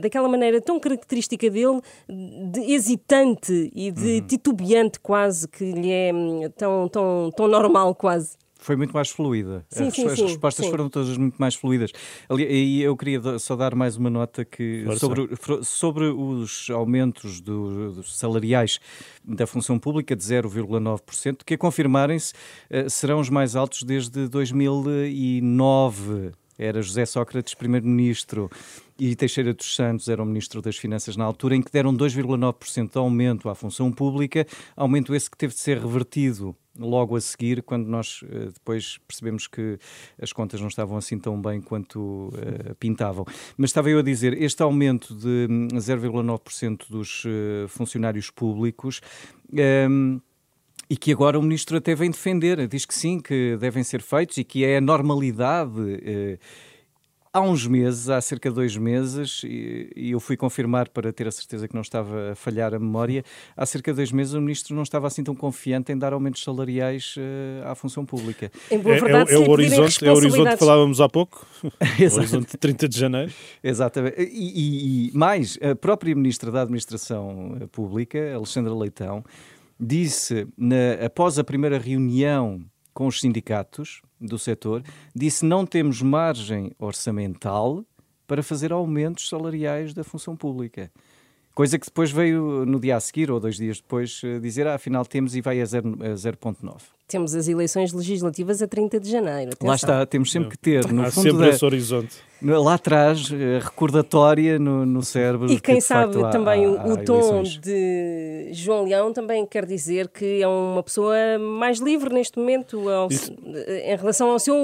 daquela 0.00 0.28
maneira 0.28 0.60
tão 0.60 0.78
característica 0.78 1.48
dele, 1.50 1.80
de 2.08 2.72
hesitante 2.72 3.70
e 3.74 3.90
de 3.90 4.20
uhum. 4.20 4.26
titubeante 4.26 5.00
quase, 5.00 5.48
que 5.48 5.72
lhe 5.72 5.90
é 5.90 6.12
hum, 6.12 6.42
tão, 6.56 6.88
tão, 6.88 7.30
tão 7.34 7.48
normal 7.48 7.81
quase 7.94 8.36
foi 8.62 8.76
muito 8.76 8.92
mais 8.92 9.10
fluida. 9.10 9.66
Sim, 9.68 9.88
as, 9.88 9.94
sim, 9.94 10.06
as 10.06 10.14
sim, 10.14 10.22
respostas 10.22 10.66
foram 10.68 10.88
todas 10.88 11.18
muito 11.18 11.36
mais 11.36 11.56
fluídas. 11.56 11.90
E 12.30 12.80
eu 12.80 12.96
queria 12.96 13.20
só 13.38 13.56
dar 13.56 13.74
mais 13.74 13.96
uma 13.96 14.08
nota 14.08 14.44
que 14.44 14.84
sobre, 14.98 15.28
sobre 15.64 16.04
os 16.04 16.70
aumentos 16.70 17.40
do, 17.40 17.92
dos 17.92 18.16
salariais 18.16 18.78
da 19.24 19.46
função 19.46 19.78
pública 19.78 20.14
de 20.14 20.22
0,9%, 20.22 21.38
que 21.44 21.54
a 21.54 21.58
confirmarem-se 21.58 22.32
eh, 22.70 22.88
serão 22.88 23.18
os 23.18 23.28
mais 23.28 23.56
altos 23.56 23.82
desde 23.82 24.28
2009 24.28 26.30
era 26.58 26.82
José 26.82 27.04
Sócrates 27.06 27.54
primeiro-ministro 27.54 28.50
e 28.98 29.16
Teixeira 29.16 29.52
dos 29.52 29.74
Santos 29.74 30.08
era 30.08 30.22
o 30.22 30.26
ministro 30.26 30.62
das 30.62 30.76
Finanças 30.76 31.16
na 31.16 31.24
altura, 31.24 31.56
em 31.56 31.62
que 31.62 31.72
deram 31.72 31.94
2,9% 31.94 32.92
de 32.92 32.98
aumento 32.98 33.48
à 33.48 33.54
função 33.54 33.90
pública, 33.90 34.46
aumento 34.76 35.14
esse 35.14 35.30
que 35.30 35.36
teve 35.36 35.54
de 35.54 35.60
ser 35.60 35.78
revertido 35.78 36.54
logo 36.78 37.16
a 37.16 37.20
seguir, 37.20 37.62
quando 37.62 37.86
nós 37.86 38.22
uh, 38.22 38.52
depois 38.52 38.98
percebemos 39.06 39.46
que 39.46 39.78
as 40.20 40.32
contas 40.32 40.60
não 40.60 40.68
estavam 40.68 40.96
assim 40.96 41.18
tão 41.18 41.40
bem 41.40 41.60
quanto 41.60 42.28
uh, 42.28 42.74
pintavam. 42.78 43.26
Mas 43.56 43.70
estava 43.70 43.90
eu 43.90 43.98
a 43.98 44.02
dizer, 44.02 44.40
este 44.40 44.62
aumento 44.62 45.14
de 45.14 45.48
0,9% 45.74 46.70
hum, 46.70 46.76
dos 46.88 47.24
uh, 47.24 47.68
funcionários 47.68 48.30
públicos. 48.30 49.00
Um, 49.52 50.20
e 50.92 50.96
que 50.98 51.10
agora 51.10 51.38
o 51.38 51.42
ministro 51.42 51.78
até 51.78 51.94
vem 51.94 52.10
defender, 52.10 52.68
diz 52.68 52.84
que 52.84 52.94
sim, 52.94 53.18
que 53.18 53.56
devem 53.56 53.82
ser 53.82 54.02
feitos 54.02 54.36
e 54.36 54.44
que 54.44 54.62
é 54.62 54.76
a 54.76 54.80
normalidade. 54.80 55.72
Eh, 56.04 56.38
há 57.32 57.40
uns 57.40 57.66
meses, 57.66 58.10
há 58.10 58.20
cerca 58.20 58.50
de 58.50 58.56
dois 58.56 58.76
meses, 58.76 59.40
e, 59.42 60.10
eu 60.10 60.20
fui 60.20 60.36
confirmar 60.36 60.90
para 60.90 61.10
ter 61.10 61.26
a 61.26 61.30
certeza 61.30 61.66
que 61.66 61.72
não 61.74 61.80
estava 61.80 62.32
a 62.32 62.34
falhar 62.34 62.74
a 62.74 62.78
memória, 62.78 63.24
há 63.56 63.64
cerca 63.64 63.90
de 63.90 63.96
dois 63.96 64.12
meses 64.12 64.34
o 64.34 64.40
ministro 64.42 64.76
não 64.76 64.82
estava 64.82 65.06
assim 65.06 65.24
tão 65.24 65.34
confiante 65.34 65.90
em 65.90 65.96
dar 65.96 66.12
aumentos 66.12 66.44
salariais 66.44 67.14
uh, 67.16 67.68
à 67.68 67.74
função 67.74 68.04
pública. 68.04 68.52
Em 68.70 68.78
boa 68.78 68.94
verdade, 68.94 69.30
é, 69.30 69.34
é, 69.34 69.36
é 69.36 69.38
o 69.38 69.50
horizonte, 69.50 70.04
é 70.04 70.12
o 70.12 70.14
horizonte 70.14 70.50
que 70.50 70.56
falávamos 70.58 71.00
há 71.00 71.08
pouco, 71.08 71.46
o 71.64 72.16
horizonte 72.18 72.50
de 72.50 72.58
30 72.58 72.86
de 72.86 72.98
janeiro. 72.98 73.32
Exatamente. 73.64 74.20
E, 74.20 74.26
e, 74.26 75.08
e 75.08 75.16
mais, 75.16 75.58
a 75.62 75.74
própria 75.74 76.14
ministra 76.14 76.50
da 76.50 76.60
Administração 76.60 77.66
Pública, 77.72 78.34
Alexandra 78.34 78.74
Leitão, 78.74 79.24
disse, 79.82 80.46
na, 80.56 81.04
após 81.04 81.38
a 81.38 81.44
primeira 81.44 81.78
reunião 81.78 82.64
com 82.94 83.06
os 83.06 83.20
sindicatos 83.20 84.00
do 84.20 84.38
setor, 84.38 84.82
disse 85.14 85.44
não 85.44 85.66
temos 85.66 86.00
margem 86.00 86.70
orçamental 86.78 87.84
para 88.26 88.42
fazer 88.42 88.72
aumentos 88.72 89.28
salariais 89.28 89.92
da 89.92 90.04
função 90.04 90.36
pública. 90.36 90.90
Coisa 91.54 91.78
que 91.78 91.84
depois 91.84 92.10
veio 92.10 92.64
no 92.64 92.80
dia 92.80 92.96
a 92.96 93.00
seguir 93.00 93.30
ou 93.30 93.38
dois 93.38 93.56
dias 93.56 93.78
depois 93.78 94.22
eh, 94.24 94.38
dizer, 94.38 94.66
ah, 94.66 94.74
afinal 94.74 95.04
temos 95.04 95.36
e 95.36 95.42
vai 95.42 95.60
a 95.60 95.64
0,9. 95.64 96.80
Temos 97.06 97.34
as 97.34 97.46
eleições 97.46 97.92
legislativas 97.92 98.62
a 98.62 98.68
30 98.68 98.98
de 98.98 99.10
janeiro. 99.10 99.50
Atenção. 99.52 99.68
Lá 99.68 99.74
está, 99.74 100.06
temos 100.06 100.32
sempre 100.32 100.48
que 100.50 100.56
ter. 100.56 100.90
No 100.90 101.02
Há 101.02 101.10
fundo 101.10 101.24
sempre 101.24 101.46
da, 101.46 101.48
esse 101.50 101.62
horizonte. 101.62 102.16
Lá 102.42 102.74
atrás, 102.74 103.30
eh, 103.32 103.60
recordatória 103.62 104.58
no, 104.58 104.84
no 104.84 105.02
cérebro. 105.02 105.50
E 105.50 105.60
quem 105.60 105.80
sabe 105.80 106.14
facto, 106.14 106.32
também 106.32 106.64
há, 106.64 106.68
o, 106.68 106.92
o 106.92 107.04
tom 107.04 107.42
de 107.42 108.48
João 108.52 108.84
Leão 108.84 109.12
também 109.12 109.46
quer 109.46 109.64
dizer 109.64 110.08
que 110.08 110.42
é 110.42 110.48
uma 110.48 110.82
pessoa 110.82 111.14
mais 111.38 111.78
livre 111.78 112.12
neste 112.12 112.38
momento 112.38 112.88
ao, 112.88 113.08
em 113.10 113.96
relação 113.96 114.30
ao 114.30 114.38
seu, 114.38 114.56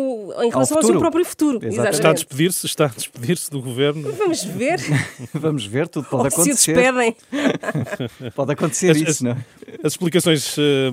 em 0.42 0.50
relação 0.50 0.78
ao, 0.78 0.82
ao 0.82 0.90
seu 0.90 0.98
próprio 0.98 1.24
futuro. 1.24 1.58
Exatamente. 1.62 1.94
Está 1.94 2.10
a 2.10 2.12
despedir-se, 2.12 2.66
está 2.66 2.84
a 2.86 2.88
despedir-se 2.88 3.50
do 3.50 3.62
governo. 3.62 4.10
Vamos 4.18 4.44
ver. 4.44 4.80
Vamos 5.32 5.66
ver, 5.66 5.88
tudo 5.88 6.08
pode 6.08 6.22
ou 6.22 6.28
acontecer. 6.28 6.56
Se 6.56 6.72
despedem. 6.72 7.16
pode 8.34 8.52
acontecer 8.52 8.90
as, 8.90 8.96
isso, 8.96 9.10
as, 9.10 9.20
não? 9.20 9.32
É? 9.32 9.44
As 9.82 9.92
explicações 9.92 10.56
uh, 10.56 10.92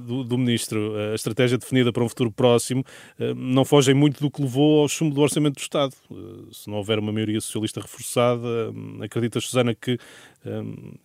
do, 0.00 0.24
do, 0.24 0.38
ministro, 0.38 0.94
a 1.12 1.14
estratégia 1.14 1.58
definida 1.58 1.92
para 1.92 2.02
um 2.02 2.08
futuro 2.08 2.30
próximo, 2.30 2.84
uh, 3.18 3.34
não 3.34 3.64
fogem 3.64 3.94
muito 3.94 4.20
do 4.20 4.30
que 4.30 4.42
levou 4.42 4.82
ao 4.82 4.88
chumbo 4.88 5.14
do 5.14 5.20
orçamento 5.20 5.54
do 5.54 5.60
Estado. 5.60 5.94
Uh, 6.10 6.52
se 6.52 6.68
não 6.68 6.76
houver 6.76 6.98
uma 6.98 7.12
maioria 7.12 7.40
socialista 7.40 7.80
reforçada, 7.80 8.46
acredita 9.00 9.40
Susana 9.40 9.74
que 9.74 9.98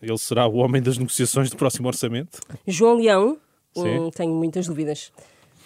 ele 0.02 0.18
será 0.20 0.46
o 0.46 0.58
homem 0.58 0.82
das 0.82 1.00
negociações 1.00 1.50
do 1.50 1.58
próximo 1.58 1.88
orçamento? 1.88 2.40
João 2.68 2.98
Leão, 2.98 3.38
hum, 3.76 4.12
tenho 4.12 4.36
muitas 4.36 4.68
dúvidas 4.68 5.12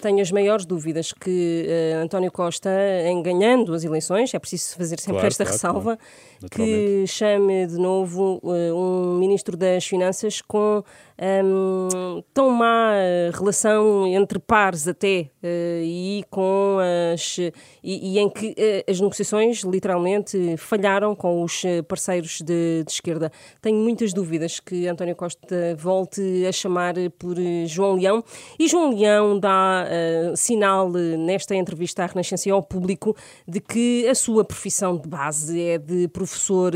tenho 0.02 0.22
as 0.22 0.32
maiores 0.32 0.66
dúvidas 0.66 1.14
que 1.14 1.68
uh, 1.68 2.04
António 2.04 2.32
Costa, 2.32 2.70
em 3.06 3.22
ganhando 3.22 3.74
as 3.74 3.84
eleições, 3.84 4.34
é 4.34 4.40
preciso 4.40 4.76
fazer 4.76 5.00
sempre 5.00 5.14
claro, 5.14 5.28
esta 5.28 5.44
claro, 5.44 5.54
ressalva, 5.54 6.00
claro. 6.40 6.50
que 6.50 7.08
chame 7.08 7.68
de 7.68 7.78
novo 7.78 8.40
uh, 8.44 8.76
um 8.76 9.18
ministro 9.18 9.56
das 9.56 9.86
Finanças 9.86 10.42
com 10.42 10.84
um, 11.18 12.22
tão 12.34 12.50
má 12.50 12.92
relação 13.34 14.06
entre 14.06 14.38
pares 14.38 14.88
até 14.88 15.30
uh, 15.42 15.82
e 15.82 16.26
com 16.30 16.78
as 17.14 17.38
e, 17.38 17.52
e 17.84 18.20
em 18.20 18.30
que 18.30 18.54
as 18.88 19.00
negociações 19.00 19.62
literalmente 19.62 20.58
falharam 20.58 21.16
com 21.16 21.42
os 21.42 21.64
parceiros 21.88 22.42
de, 22.42 22.84
de, 22.84 22.92
esquerda. 22.92 23.32
Tenho 23.62 23.78
muitas 23.78 24.14
dúvidas 24.14 24.60
que 24.60 24.88
António 24.88 25.16
Costa 25.16 25.76
volte 25.78 26.46
a 26.46 26.52
chamar 26.52 26.96
por 27.18 27.36
João 27.66 27.96
Leão 27.96 28.24
e 28.60 28.68
João 28.68 28.94
Leão 28.94 29.40
dá 29.40 29.85
uh, 29.86 30.36
sinal 30.38 30.90
nesta 30.90 31.56
entrevista 31.56 32.04
à 32.04 32.06
Renascença 32.08 32.52
ao 32.52 32.62
público 32.62 33.16
de 33.48 33.60
que 33.60 34.08
a 34.08 34.16
sua 34.16 34.44
profissão 34.44 34.98
de 34.98 35.08
base 35.08 35.62
é 35.62 35.78
de 35.78 36.08
professor 36.10 36.74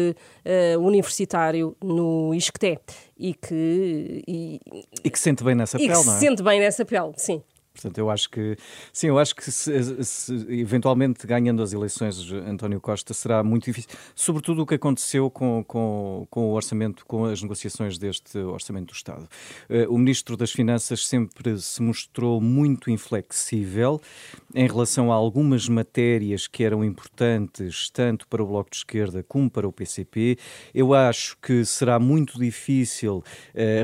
universitário 0.80 1.76
no 1.84 2.34
ISCTE 2.34 2.80
e 3.18 3.34
que. 3.34 4.24
E, 4.28 4.60
e 5.04 5.10
que 5.10 5.20
sente 5.20 5.44
bem 5.44 5.54
nessa 5.54 5.78
pele, 5.78 5.92
não 5.92 6.00
é? 6.00 6.04
se 6.04 6.20
sente 6.20 6.42
bem 6.42 6.60
nessa 6.60 6.86
pele, 6.86 7.12
sim. 7.18 7.44
Portanto, 7.80 7.98
eu 7.98 8.10
acho 8.10 8.30
que, 8.30 8.58
sim, 8.92 9.08
eu 9.08 9.18
acho 9.18 9.34
que 9.34 9.50
se, 9.50 10.04
se, 10.04 10.34
eventualmente 10.50 11.26
ganhando 11.26 11.64
as 11.64 11.72
eleições 11.72 12.30
António 12.32 12.82
Costa 12.82 13.14
será 13.14 13.42
muito 13.42 13.66
difícil, 13.66 13.90
sobretudo 14.14 14.64
o 14.64 14.66
que 14.66 14.76
aconteceu 14.76 15.30
com, 15.32 15.64
com, 15.64 16.28
com 16.30 16.50
o 16.50 16.54
orçamento, 16.54 17.06
com 17.06 17.24
as 17.24 17.42
negociações 17.42 17.98
deste 17.98 18.38
orçamento 18.38 18.88
do 18.88 18.94
Estado. 18.94 19.30
Uh, 19.70 19.94
o 19.94 19.98
Ministro 19.98 20.36
das 20.36 20.52
Finanças 20.52 21.08
sempre 21.08 21.58
se 21.60 21.82
mostrou 21.82 22.42
muito 22.42 22.90
inflexível 22.90 24.02
em 24.54 24.68
relação 24.68 25.12
a 25.12 25.16
algumas 25.16 25.70
matérias 25.70 26.48
que 26.48 26.64
eram 26.64 26.84
importantes 26.84 27.90
tanto 27.90 28.28
para 28.28 28.44
o 28.44 28.48
Bloco 28.48 28.72
de 28.72 28.78
Esquerda 28.78 29.24
como 29.24 29.50
para 29.50 29.68
o 29.68 29.72
PCP. 29.72 30.38
Eu 30.74 30.94
acho 30.94 31.38
que 31.42 31.64
será 31.64 31.98
muito 31.98 32.38
difícil 32.38 33.18
uh, 33.18 33.24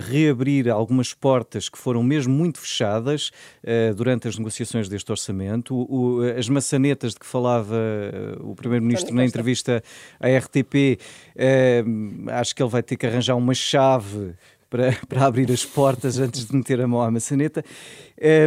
reabrir 0.09 0.69
algumas 0.69 1.13
portas 1.13 1.69
que 1.69 1.77
foram 1.77 2.03
mesmo 2.03 2.33
muito 2.33 2.59
fechadas. 2.59 3.29
Uh, 3.63 3.84
durante 3.93 4.27
as 4.27 4.37
negociações 4.37 4.89
deste 4.89 5.11
orçamento. 5.11 5.75
O, 5.75 6.21
as 6.37 6.47
maçanetas 6.49 7.13
de 7.13 7.19
que 7.19 7.25
falava 7.25 7.75
eh, 7.75 8.37
o 8.39 8.55
Primeiro-Ministro 8.55 9.13
na 9.13 9.25
entrevista 9.25 9.83
à 10.19 10.27
RTP, 10.27 10.99
eh, 11.35 11.83
acho 12.31 12.55
que 12.55 12.61
ele 12.61 12.69
vai 12.69 12.83
ter 12.83 12.95
que 12.95 13.05
arranjar 13.05 13.35
uma 13.35 13.53
chave 13.53 14.35
para, 14.69 14.91
para 15.07 15.25
abrir 15.25 15.49
as 15.51 15.65
portas 15.65 16.19
antes 16.19 16.45
de 16.45 16.55
meter 16.55 16.81
a 16.81 16.87
mão 16.87 17.01
à 17.01 17.09
maçaneta, 17.09 17.63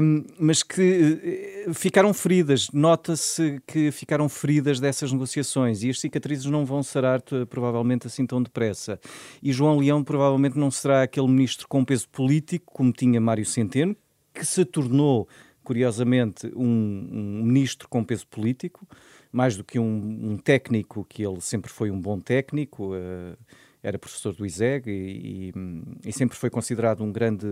um, 0.03 0.25
mas 0.39 0.63
que 0.63 1.65
uh, 1.67 1.75
ficaram 1.75 2.13
feridas. 2.13 2.69
Nota-se 2.73 3.61
que 3.67 3.91
ficaram 3.91 4.29
feridas 4.29 4.79
dessas 4.79 5.13
negociações 5.13 5.83
e 5.83 5.91
as 5.91 6.01
cicatrizes 6.01 6.47
não 6.47 6.65
vão 6.65 6.83
sarar 6.83 7.23
provavelmente 7.49 8.07
assim 8.07 8.27
tão 8.27 8.43
depressa. 8.43 9.01
E 9.43 9.53
João 9.53 9.79
Leão 9.79 10.05
provavelmente 10.05 10.59
não 10.59 10.71
será 10.71 11.03
aquele 11.03 11.29
ministro 11.29 11.67
com 11.67 11.85
peso 11.85 12.09
político 12.09 12.73
como 12.73 12.93
tinha 12.93 13.21
Mário 13.21 13.47
Centeno, 13.47 13.97
que 14.39 14.47
se 14.47 14.65
tornou, 14.65 15.29
curiosamente, 15.65 16.47
um, 16.55 17.09
um 17.13 17.43
ministro 17.45 17.89
com 17.89 18.05
peso 18.05 18.27
político, 18.29 18.87
mais 19.33 19.57
do 19.57 19.65
que 19.65 19.79
um, 19.79 20.31
um, 20.33 20.37
técnico, 20.37 21.05
que 21.05 21.27
ele 21.27 21.41
sempre 21.41 21.71
foi 21.71 21.91
um 21.91 22.01
bom 22.01 22.19
técnico. 22.19 22.95
Uh, 22.95 23.37
era 23.83 23.99
professor 23.99 24.35
do 24.35 24.45
ISEG 24.45 24.91
e, 24.91 25.53
e, 25.55 26.09
e, 26.09 26.13
sempre 26.13 26.37
foi 26.37 26.51
considerado 26.51 27.03
um 27.03 27.13
grande 27.13 27.47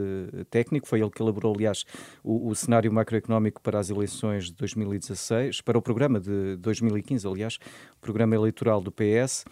técnico. 0.51 0.89
Foi 0.89 1.01
ele 1.01 1.11
que 1.11 1.23
elaborou, 1.23 1.55
aliás, 1.55 1.85
o, 2.23 2.49
o, 2.49 2.55
cenário 2.55 2.93
macroeconómico 2.93 3.61
para 3.61 3.79
as 3.79 3.91
eleições 3.91 4.47
de 4.47 4.55
2016, 4.55 5.61
para 5.61 5.79
o 5.79 5.83
programa 5.83 6.19
de 6.19 6.57
2015, 6.57 7.27
aliás, 7.27 7.59
o 7.97 8.01
programa 8.01 8.35
eleitoral 8.35 8.81
do 8.81 8.91
PS. 8.91 9.45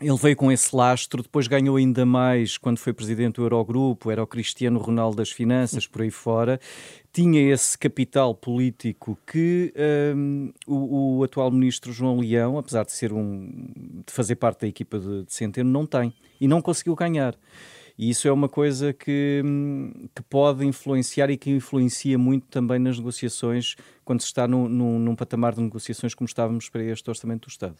Ele 0.00 0.16
veio 0.16 0.34
com 0.34 0.50
esse 0.50 0.74
lastro, 0.74 1.22
depois 1.22 1.46
ganhou 1.46 1.76
ainda 1.76 2.06
mais 2.06 2.56
quando 2.56 2.78
foi 2.78 2.90
presidente 2.90 3.34
do 3.34 3.42
Eurogrupo, 3.42 4.10
era 4.10 4.22
o 4.22 4.26
Cristiano 4.26 4.78
Ronaldo 4.78 5.18
das 5.18 5.30
finanças, 5.30 5.86
por 5.86 6.00
aí 6.00 6.10
fora. 6.10 6.58
Tinha 7.12 7.52
esse 7.52 7.76
capital 7.76 8.34
político 8.34 9.18
que 9.26 9.74
um, 10.16 10.52
o, 10.66 11.18
o, 11.18 11.24
atual 11.24 11.50
ministro 11.50 11.92
João 11.92 12.18
Leão, 12.18 12.56
apesar 12.56 12.84
de 12.84 12.92
ser 12.92 13.12
um 13.12 13.50
de 14.06 14.10
fazer 14.10 14.36
parte 14.36 14.62
da 14.62 14.68
equipa 14.68 14.98
de, 14.98 15.24
de 15.24 15.34
Centeno, 15.34 15.70
não 15.70 15.84
tem 15.84 16.14
e 16.40 16.48
não 16.48 16.62
conseguiu 16.62 16.94
ganhar. 16.94 17.36
E 17.98 18.08
isso 18.08 18.26
é 18.26 18.32
uma 18.32 18.48
coisa 18.48 18.94
que, 18.94 19.42
hum, 19.44 20.08
que 20.14 20.22
pode 20.22 20.64
influenciar 20.64 21.28
e 21.28 21.36
que 21.36 21.50
influencia 21.50 22.16
muito 22.16 22.46
também 22.46 22.78
nas 22.78 22.96
negociações, 22.96 23.76
quando 24.02 24.22
se 24.22 24.26
está 24.28 24.48
num, 24.48 25.14
patamar 25.14 25.54
de 25.54 25.60
negociações 25.60 26.14
como 26.14 26.26
estávamos 26.26 26.70
para 26.70 26.82
este 26.82 27.10
Orçamento 27.10 27.46
do 27.46 27.50
Estado. 27.50 27.76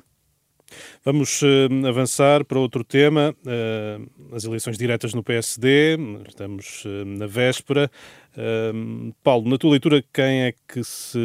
Vamos 1.04 1.42
uh, 1.42 1.86
avançar 1.86 2.44
para 2.44 2.58
outro 2.58 2.84
tema, 2.84 3.34
uh, 3.44 4.34
as 4.34 4.44
eleições 4.44 4.76
diretas 4.76 5.14
no 5.14 5.22
PSD, 5.22 5.96
estamos 6.28 6.84
uh, 6.84 7.04
na 7.04 7.26
véspera. 7.26 7.90
Paulo, 9.24 9.50
na 9.50 9.58
tua 9.58 9.72
leitura, 9.72 10.04
quem 10.12 10.42
é 10.42 10.54
que 10.68 10.84
se, 10.84 11.18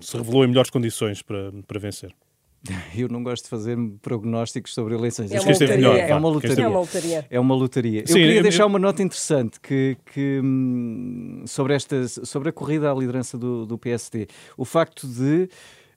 se 0.00 0.16
revelou 0.16 0.44
em 0.44 0.48
melhores 0.48 0.70
condições 0.70 1.22
para, 1.22 1.52
para 1.66 1.80
vencer? 1.80 2.14
Eu 2.96 3.08
não 3.08 3.22
gosto 3.22 3.44
de 3.44 3.50
fazer 3.50 3.76
prognósticos 4.02 4.74
sobre 4.74 4.94
eleições. 4.94 5.30
É 5.30 5.40
uma, 5.40 5.50
lotaria. 5.50 5.76
Melhor, 5.76 5.96
é 5.96 6.14
uma 6.14 6.28
lotaria. 6.28 6.64
É 6.64 6.68
uma 6.68 6.78
lotaria. 6.78 7.26
É 7.30 7.40
uma. 7.40 7.58
Sim, 8.06 8.18
eu 8.18 8.26
queria 8.26 8.42
deixar 8.42 8.66
uma 8.66 8.78
nota 8.78 9.02
interessante 9.02 9.60
que, 9.60 9.96
que, 10.12 10.40
hum, 10.42 11.44
sobre, 11.46 11.74
esta, 11.74 12.06
sobre 12.08 12.48
a 12.48 12.52
corrida 12.52 12.90
à 12.90 12.94
liderança 12.94 13.38
do, 13.38 13.64
do 13.64 13.78
PSD. 13.78 14.26
O 14.56 14.64
facto 14.64 15.06
de 15.06 15.48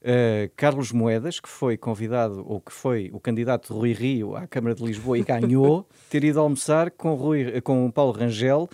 Uh, 0.01 0.49
Carlos 0.55 0.91
Moedas, 0.91 1.39
que 1.39 1.47
foi 1.47 1.77
convidado, 1.77 2.43
ou 2.47 2.59
que 2.59 2.71
foi 2.71 3.11
o 3.13 3.19
candidato 3.19 3.71
de 3.71 3.79
Rui 3.79 3.93
Rio 3.93 4.35
à 4.35 4.47
Câmara 4.47 4.73
de 4.73 4.83
Lisboa 4.83 5.17
e 5.17 5.23
ganhou, 5.23 5.87
ter 6.09 6.23
ido 6.23 6.39
almoçar 6.39 6.89
com, 6.89 7.13
Rui, 7.13 7.61
com 7.61 7.91
Paulo 7.91 8.11
Rangel, 8.11 8.67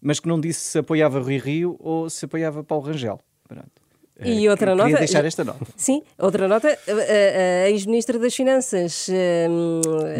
mas 0.00 0.20
que 0.20 0.28
não 0.28 0.40
disse 0.40 0.60
se 0.60 0.78
apoiava 0.78 1.18
Rui 1.18 1.38
Rio 1.38 1.76
ou 1.80 2.08
se 2.08 2.24
apoiava 2.24 2.62
Paulo 2.62 2.84
Rangel. 2.84 3.18
Pronto. 3.48 3.87
E 4.24 4.46
eh, 4.46 4.50
outra 4.50 4.74
nota. 4.74 4.98
deixar 4.98 5.24
esta 5.24 5.44
nota. 5.44 5.64
Sim, 5.76 6.02
outra 6.18 6.48
nota. 6.48 6.68
A, 6.68 7.64
a 7.64 7.70
ex-ministra 7.70 8.18
das 8.18 8.34
Finanças. 8.34 9.08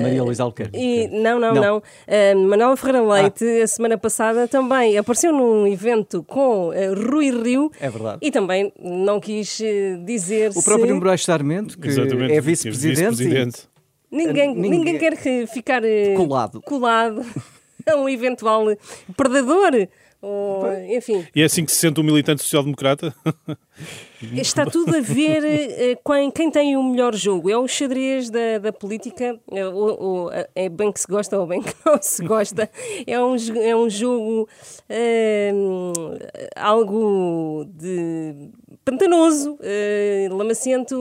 Maria 0.00 0.22
Luísa 0.22 0.44
Alquerque. 0.44 0.78
E, 0.78 1.08
não, 1.08 1.40
não, 1.40 1.52
não. 1.52 1.62
não. 1.62 1.78
Uh, 1.78 2.48
Manuela 2.48 2.76
Ferreira 2.76 3.02
Leite, 3.02 3.44
ah. 3.44 3.64
a 3.64 3.66
semana 3.66 3.98
passada, 3.98 4.46
também 4.46 4.96
apareceu 4.96 5.32
num 5.32 5.66
evento 5.66 6.22
com 6.22 6.68
uh, 6.68 7.10
Rui 7.10 7.30
Rio. 7.30 7.72
É 7.80 7.90
verdade. 7.90 8.18
E 8.22 8.30
também 8.30 8.72
não 8.80 9.18
quis 9.18 9.60
dizer. 10.04 10.52
O 10.54 10.62
próprio 10.62 10.94
Moraes 10.94 11.24
Sarmento, 11.24 11.78
que 11.78 11.88
Exatamente, 11.88 12.34
é 12.34 12.40
vice-presidente. 12.40 13.16
Vice 13.16 13.68
ninguém, 14.10 14.54
ninguém, 14.54 14.70
ninguém 14.70 14.98
quer 14.98 15.16
ficar 15.48 15.82
colado. 16.16 16.62
colado 16.62 17.24
a 17.86 17.96
um 17.96 18.08
eventual 18.08 18.64
predador 19.16 19.88
ou, 20.20 20.72
enfim. 20.84 21.26
E 21.34 21.42
é 21.42 21.44
assim 21.44 21.64
que 21.64 21.70
se 21.70 21.78
sente 21.78 22.00
um 22.00 22.02
militante 22.02 22.42
social-democrata? 22.42 23.14
Está 24.34 24.66
tudo 24.66 24.96
a 24.96 25.00
ver 25.00 25.42
uh, 25.44 26.00
com 26.02 26.32
quem 26.32 26.50
tem 26.50 26.76
o 26.76 26.82
melhor 26.82 27.14
jogo. 27.14 27.48
É 27.50 27.56
o 27.56 27.66
xadrez 27.68 28.30
da, 28.30 28.58
da 28.58 28.72
política, 28.72 29.38
ou, 29.46 30.02
ou, 30.02 30.30
é 30.54 30.68
bem 30.68 30.90
que 30.90 31.00
se 31.00 31.06
gosta 31.06 31.38
ou 31.38 31.46
bem 31.46 31.62
que 31.62 31.74
não 31.84 31.98
se 32.00 32.24
gosta. 32.24 32.68
É 33.06 33.22
um, 33.22 33.36
é 33.62 33.76
um 33.76 33.88
jogo 33.88 34.48
uh, 34.90 36.18
algo 36.56 37.64
de 37.68 38.50
pantanoso, 38.84 39.52
uh, 39.52 40.34
lamacento, 40.34 40.96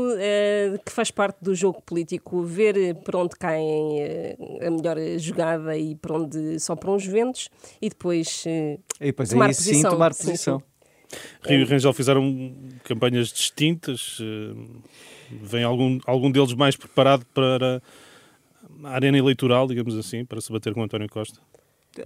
que 0.86 0.92
faz 0.92 1.10
parte 1.10 1.38
do 1.42 1.56
jogo 1.56 1.82
político. 1.82 2.44
Ver 2.44 2.96
para 3.04 3.18
onde 3.18 3.34
uh, 3.34 4.68
a 4.68 4.70
melhor 4.70 4.98
jogada 5.18 5.78
e 5.78 5.96
para 5.96 6.16
onde 6.16 6.60
só 6.60 6.76
para 6.76 6.92
uns 6.92 7.06
ventos 7.06 7.50
e 7.82 7.90
depois, 7.90 8.44
e 8.46 9.06
depois 9.06 9.30
tomar, 9.30 9.48
posição. 9.48 9.74
Sim, 9.74 9.90
tomar 9.90 10.10
posição. 10.14 10.64
Rio 11.44 11.62
e 11.62 11.64
Rangel 11.64 11.94
fizeram 11.94 12.54
campanhas 12.84 13.30
distintas. 13.30 14.20
Vem 15.30 15.64
algum, 15.64 16.00
algum 16.06 16.32
deles 16.32 16.54
mais 16.54 16.76
preparado 16.76 17.26
para 17.34 17.82
a 18.84 18.90
arena 18.92 19.18
eleitoral, 19.18 19.68
digamos 19.68 19.96
assim, 19.96 20.26
para 20.26 20.42
se 20.42 20.52
bater 20.52 20.74
com 20.74 20.84
António 20.84 21.10
Costa? 21.10 21.40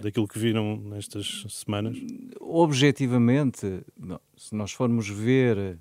Daquilo 0.00 0.26
que 0.26 0.38
viram 0.38 0.76
nestas 0.76 1.44
semanas? 1.48 1.98
Objetivamente, 2.40 3.82
se 4.36 4.54
nós 4.54 4.72
formos 4.72 5.08
ver 5.08 5.78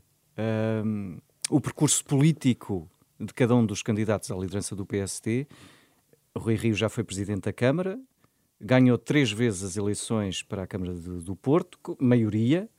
um, 0.86 1.18
o 1.50 1.62
percurso 1.62 2.04
político 2.04 2.90
de 3.20 3.34
cada 3.34 3.56
um 3.56 3.66
dos 3.66 3.82
candidatos 3.82 4.32
à 4.32 4.36
liderança 4.36 4.76
do 4.76 4.86
PST, 4.86 5.48
Rui 6.36 6.56
Rio 6.56 6.74
já 6.74 6.90
foi 6.90 7.04
presidente 7.04 7.44
da 7.44 7.54
Câmara, 7.54 8.00
ganhou 8.60 8.98
três 8.98 9.32
vezes 9.32 9.64
as 9.64 9.78
eleições 9.78 10.44
para 10.44 10.64
a 10.64 10.68
Câmara 10.68 10.94
de, 10.94 11.22
do 11.22 11.36
Porto, 11.36 11.78
maioria. 12.00 12.70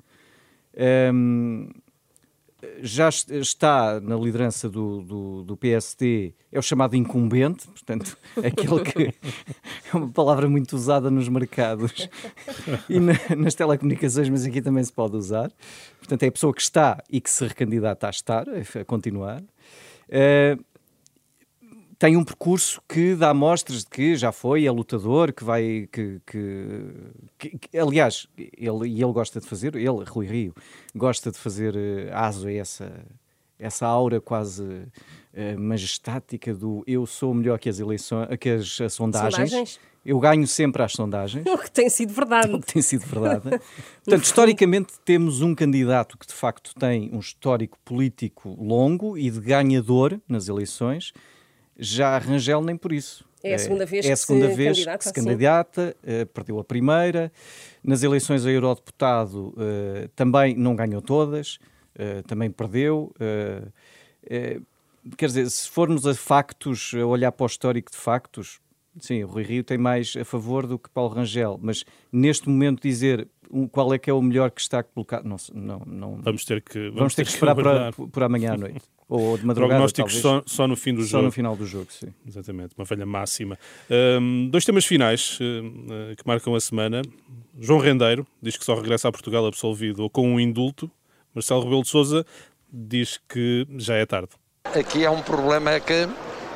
Um, 1.13 1.69
já 2.81 3.09
está 3.09 4.01
na 4.01 4.17
liderança 4.17 4.69
do, 4.69 5.03
do, 5.03 5.43
do, 5.43 5.57
PST, 5.57 6.33
é 6.51 6.59
o 6.59 6.63
chamado 6.63 6.95
incumbente, 6.95 7.67
portanto, 7.67 8.17
aquele 8.39 8.81
que 8.85 9.15
é 9.93 9.97
uma 9.97 10.09
palavra 10.09 10.49
muito 10.49 10.75
usada 10.75 11.11
nos 11.11 11.29
mercados 11.29 12.09
e 12.89 13.01
na, 13.01 13.15
nas 13.37 13.55
telecomunicações, 13.55 14.29
mas 14.29 14.45
aqui 14.45 14.63
também 14.63 14.85
se 14.85 14.93
pode 14.93 15.17
usar. 15.17 15.51
Portanto, 15.99 16.23
é 16.23 16.29
a 16.29 16.33
pessoa 16.33 16.55
que 16.55 16.63
está 16.63 17.03
e 17.11 17.21
que 17.21 17.31
se 17.31 17.45
recandidata 17.45 18.07
a 18.07 18.11
estar, 18.11 18.47
a 18.49 18.85
continuar. 18.85 19.43
Uh, 20.09 20.63
tem 22.03 22.17
um 22.17 22.25
percurso 22.25 22.83
que 22.89 23.15
dá 23.15 23.33
mostras 23.33 23.85
de 23.85 23.87
que 23.87 24.17
já 24.17 24.33
foi, 24.33 24.67
é 24.67 24.71
lutador, 24.73 25.33
que 25.33 25.45
vai. 25.45 25.89
Que, 25.93 26.21
que, 26.27 27.59
que 27.59 27.79
aliás, 27.79 28.27
ele, 28.37 28.89
e 28.89 29.01
ele 29.01 29.13
gosta 29.13 29.41
de 29.41 29.47
fazer, 29.47 29.77
ele, 29.77 30.03
Rui 30.09 30.27
Rio, 30.27 30.53
gosta 30.97 31.31
de 31.31 31.39
fazer 31.39 31.77
uh, 31.77 32.11
aso 32.13 32.49
a 32.49 32.53
essa, 32.53 32.93
essa 33.57 33.87
aura 33.87 34.21
quase 34.21 34.65
uh, 34.65 35.61
majestática 35.61 36.53
do 36.53 36.83
eu 36.89 37.07
sou 37.07 37.33
melhor 37.33 37.57
que 37.57 37.69
as 37.69 37.79
eleições, 37.79 38.37
que 38.37 38.51
as, 38.51 38.81
as 38.81 38.95
sondagens. 38.95 39.51
sondagens. 39.51 39.81
Eu 40.05 40.19
ganho 40.19 40.45
sempre 40.49 40.83
às 40.83 40.91
sondagens. 40.91 41.47
O 41.47 41.57
que 41.57 41.71
tem 41.71 41.89
sido 41.89 42.13
verdade. 42.13 42.53
O 42.53 42.59
que 42.59 42.73
tem 42.73 42.83
sido 42.83 43.07
verdade. 43.07 43.43
Portanto, 44.05 44.25
historicamente, 44.25 44.95
temos 45.05 45.41
um 45.41 45.55
candidato 45.55 46.19
que 46.19 46.27
de 46.27 46.35
facto 46.35 46.75
tem 46.75 47.11
um 47.13 47.21
histórico 47.21 47.79
político 47.85 48.57
longo 48.61 49.17
e 49.17 49.31
de 49.31 49.39
ganhador 49.39 50.21
nas 50.29 50.49
eleições 50.49 51.13
já 51.79 52.19
Rangel 52.19 52.63
nem 52.63 52.77
por 52.77 52.93
isso. 52.93 53.25
É 53.43 53.55
a 53.55 53.59
segunda 53.59 53.85
vez 53.85 54.07
é 54.07 54.13
a 54.13 54.17
segunda 54.17 54.49
que 54.49 54.55
vez 54.55 54.79
se 54.79 54.85
candidata, 54.85 54.99
que 54.99 55.05
se 55.05 55.13
candidata 55.13 55.97
uh, 56.03 56.27
perdeu 56.27 56.59
a 56.61 56.65
primeira. 56.65 57.33
Nas 57.83 58.03
eleições 58.03 58.47
a 58.47 58.51
eurodeputado 58.51 59.49
uh, 59.49 60.09
também 60.15 60.55
não 60.55 60.77
ganhou 60.77 61.03
todas, 61.03 61.59
uh, 61.97 62.23
também 62.27 62.51
perdeu. 62.51 63.13
quer 65.17 65.27
dizer, 65.27 65.51
se 65.51 65.69
formos 65.69 66.07
a 66.07 66.15
factos, 66.15 66.93
a 66.95 67.05
olhar 67.05 67.33
para 67.33 67.45
o 67.45 67.47
histórico 67.47 67.91
de 67.91 67.97
factos, 67.97 68.61
sim, 69.01 69.25
o 69.25 69.27
Rui 69.27 69.43
Rio 69.43 69.65
tem 69.65 69.77
mais 69.77 70.15
a 70.17 70.25
favor 70.25 70.65
do 70.65 70.79
que 70.79 70.89
Paulo 70.89 71.13
Rangel, 71.15 71.59
mas 71.61 71.85
neste 72.13 72.49
momento 72.49 72.83
dizer 72.83 73.27
qual 73.71 73.93
é 73.93 73.99
que 73.99 74.09
é 74.09 74.13
o 74.13 74.23
melhor 74.23 74.51
que 74.51 74.61
está 74.61 74.83
colocado, 74.83 75.25
não, 75.25 75.37
não, 75.53 75.83
não 75.87 76.23
vamos 76.23 76.45
ter 76.45 76.63
que 76.63 76.79
vamos, 76.79 76.99
vamos 76.99 77.15
ter, 77.15 77.23
ter, 77.23 77.29
que 77.29 77.35
esperar 77.35 77.55
para, 77.55 77.93
por 77.93 78.23
amanhã 78.23 78.55
à 78.55 78.57
noite. 78.57 78.83
Ou 79.09 79.37
de 79.37 79.45
madrugada, 79.45 79.75
Prognósticos 79.75 80.17
só, 80.17 80.43
só, 80.47 80.67
no 80.67 80.75
fim 80.75 80.95
do 80.95 81.03
só 81.03 81.09
jogo. 81.09 81.23
Só 81.23 81.27
no 81.27 81.33
final 81.33 81.55
do 81.55 81.67
jogo, 81.67 81.93
sim. 81.93 82.15
Exatamente, 82.27 82.75
uma 82.79 82.87
velha 82.87 83.05
máxima. 83.05 83.59
Um, 83.91 84.49
dois 84.49 84.65
temas 84.65 84.87
finais 84.87 85.39
uh, 85.39 86.17
que 86.17 86.27
marcam 86.27 86.55
a 86.55 86.61
semana. 86.61 87.03
João 87.61 87.79
Rendeiro 87.79 88.27
diz 88.41 88.57
que 88.57 88.65
só 88.65 88.75
regressa 88.75 89.09
a 89.09 89.13
Portugal 89.13 89.45
absolvido 89.45 90.03
ou 90.03 90.09
com 90.09 90.27
um 90.27 90.41
indulto. 90.41 90.91
Marcelo 91.35 91.63
Rebelo 91.63 91.83
de 91.83 91.89
Sousa 91.89 92.25
diz 92.73 93.21
que 93.29 93.67
já 93.77 93.97
é 93.97 94.07
tarde. 94.07 94.31
Aqui 94.65 95.05
é 95.05 95.11
um 95.11 95.21
problema 95.21 95.79
que, 95.79 96.09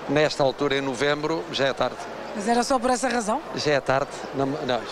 nesta 0.08 0.42
altura, 0.42 0.78
em 0.78 0.80
novembro, 0.80 1.44
já 1.52 1.66
é 1.66 1.72
tarde. 1.74 2.15
Mas 2.36 2.46
era 2.48 2.62
só 2.62 2.78
por 2.78 2.90
essa 2.90 3.08
razão? 3.08 3.40
Já 3.56 3.72
é 3.72 3.80
tarde, 3.80 4.10
não, 4.34 4.44
não, 4.44 4.74
é 4.74 4.82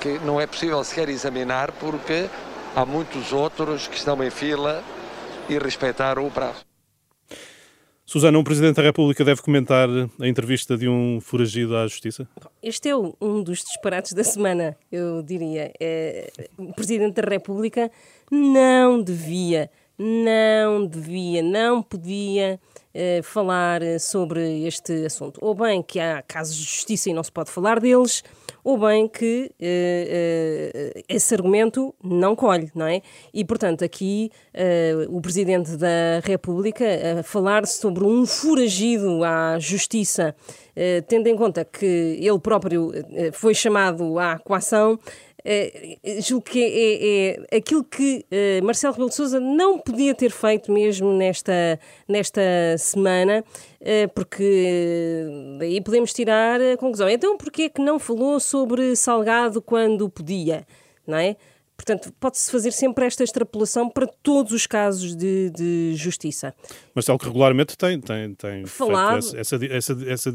que 0.00 0.20
não 0.20 0.40
é 0.40 0.46
possível 0.46 0.82
sequer 0.84 1.08
examinar 1.08 1.72
porque 1.72 2.30
há 2.76 2.86
muitos 2.86 3.32
outros 3.32 3.88
que 3.88 3.96
estão 3.96 4.22
em 4.22 4.30
fila 4.30 4.84
e 5.48 5.58
respeitaram 5.58 6.24
o 6.24 6.30
prazo. 6.30 6.64
Susana, 8.06 8.38
um 8.38 8.44
Presidente 8.44 8.76
da 8.76 8.82
República 8.82 9.24
deve 9.24 9.42
comentar 9.42 9.88
a 10.20 10.28
entrevista 10.28 10.76
de 10.76 10.88
um 10.88 11.20
foragido 11.20 11.76
à 11.76 11.88
Justiça? 11.88 12.28
Este 12.62 12.90
é 12.90 12.96
um 12.96 13.42
dos 13.42 13.64
disparates 13.64 14.12
da 14.12 14.22
semana, 14.22 14.76
eu 14.90 15.24
diria. 15.24 15.72
É, 15.80 16.30
o 16.56 16.72
Presidente 16.72 17.20
da 17.20 17.28
República 17.28 17.90
não 18.30 19.02
devia, 19.02 19.68
não 20.02 20.84
devia, 20.84 21.42
não 21.42 21.80
podia 21.80 22.58
eh, 22.92 23.22
falar 23.22 23.80
sobre 24.00 24.66
este 24.66 25.06
assunto. 25.06 25.38
Ou 25.40 25.54
bem 25.54 25.82
que 25.82 26.00
há 26.00 26.20
casos 26.20 26.56
de 26.56 26.64
justiça 26.64 27.08
e 27.08 27.14
não 27.14 27.22
se 27.22 27.30
pode 27.30 27.50
falar 27.50 27.80
deles, 27.80 28.22
ou 28.62 28.78
bem 28.78 29.08
que 29.08 29.50
uh, 29.50 30.98
uh, 30.98 31.02
esse 31.08 31.34
argumento 31.34 31.94
não 32.02 32.36
colhe, 32.36 32.70
não 32.74 32.86
é? 32.86 33.00
E, 33.32 33.44
portanto, 33.44 33.82
aqui 33.84 34.30
o 35.08 35.20
Presidente 35.20 35.76
da 35.76 36.20
República 36.22 36.84
a 37.18 37.22
falar 37.22 37.66
sobre 37.66 38.04
um 38.04 38.26
foragido 38.26 39.24
à 39.24 39.58
Justiça, 39.58 40.36
tendo 41.08 41.26
em 41.26 41.36
conta 41.36 41.64
que 41.64 42.18
ele 42.20 42.38
próprio 42.38 42.92
foi 43.32 43.54
chamado 43.54 44.18
à 44.18 44.38
coação, 44.38 44.98
Uh, 45.44 46.20
julgo 46.22 46.44
que 46.44 46.62
é, 46.62 47.54
é, 47.54 47.56
aquilo 47.56 47.82
que 47.82 48.24
uh, 48.30 48.64
Marcelo 48.64 48.92
Rebelo 48.92 49.08
de 49.08 49.16
Sousa 49.16 49.40
não 49.40 49.78
podia 49.78 50.14
ter 50.14 50.30
feito 50.30 50.70
mesmo 50.70 51.12
nesta, 51.12 51.80
nesta 52.08 52.40
semana, 52.78 53.44
uh, 53.80 54.08
porque 54.14 55.26
daí 55.58 55.80
podemos 55.80 56.12
tirar 56.12 56.60
a 56.60 56.76
conclusão. 56.76 57.08
Então, 57.08 57.36
porquê 57.36 57.62
é 57.62 57.68
que 57.68 57.82
não 57.82 57.98
falou 57.98 58.38
sobre 58.38 58.94
Salgado 58.94 59.60
quando 59.60 60.08
podia? 60.08 60.64
Não 61.06 61.18
é? 61.18 61.36
Portanto, 61.84 62.14
pode-se 62.20 62.48
fazer 62.48 62.70
sempre 62.70 63.04
esta 63.04 63.24
extrapolação 63.24 63.90
para 63.90 64.06
todos 64.06 64.52
os 64.52 64.68
casos 64.68 65.16
de, 65.16 65.50
de 65.50 65.94
justiça. 65.96 66.54
Marcelo, 66.94 67.18
que 67.18 67.24
regularmente 67.24 67.76
tem, 67.76 68.00
tem, 68.00 68.34
tem 68.34 68.64
Falado. 68.66 69.18
essa, 69.18 69.36
essa, 69.36 69.66
essa, 69.66 69.98
essa, 70.06 70.34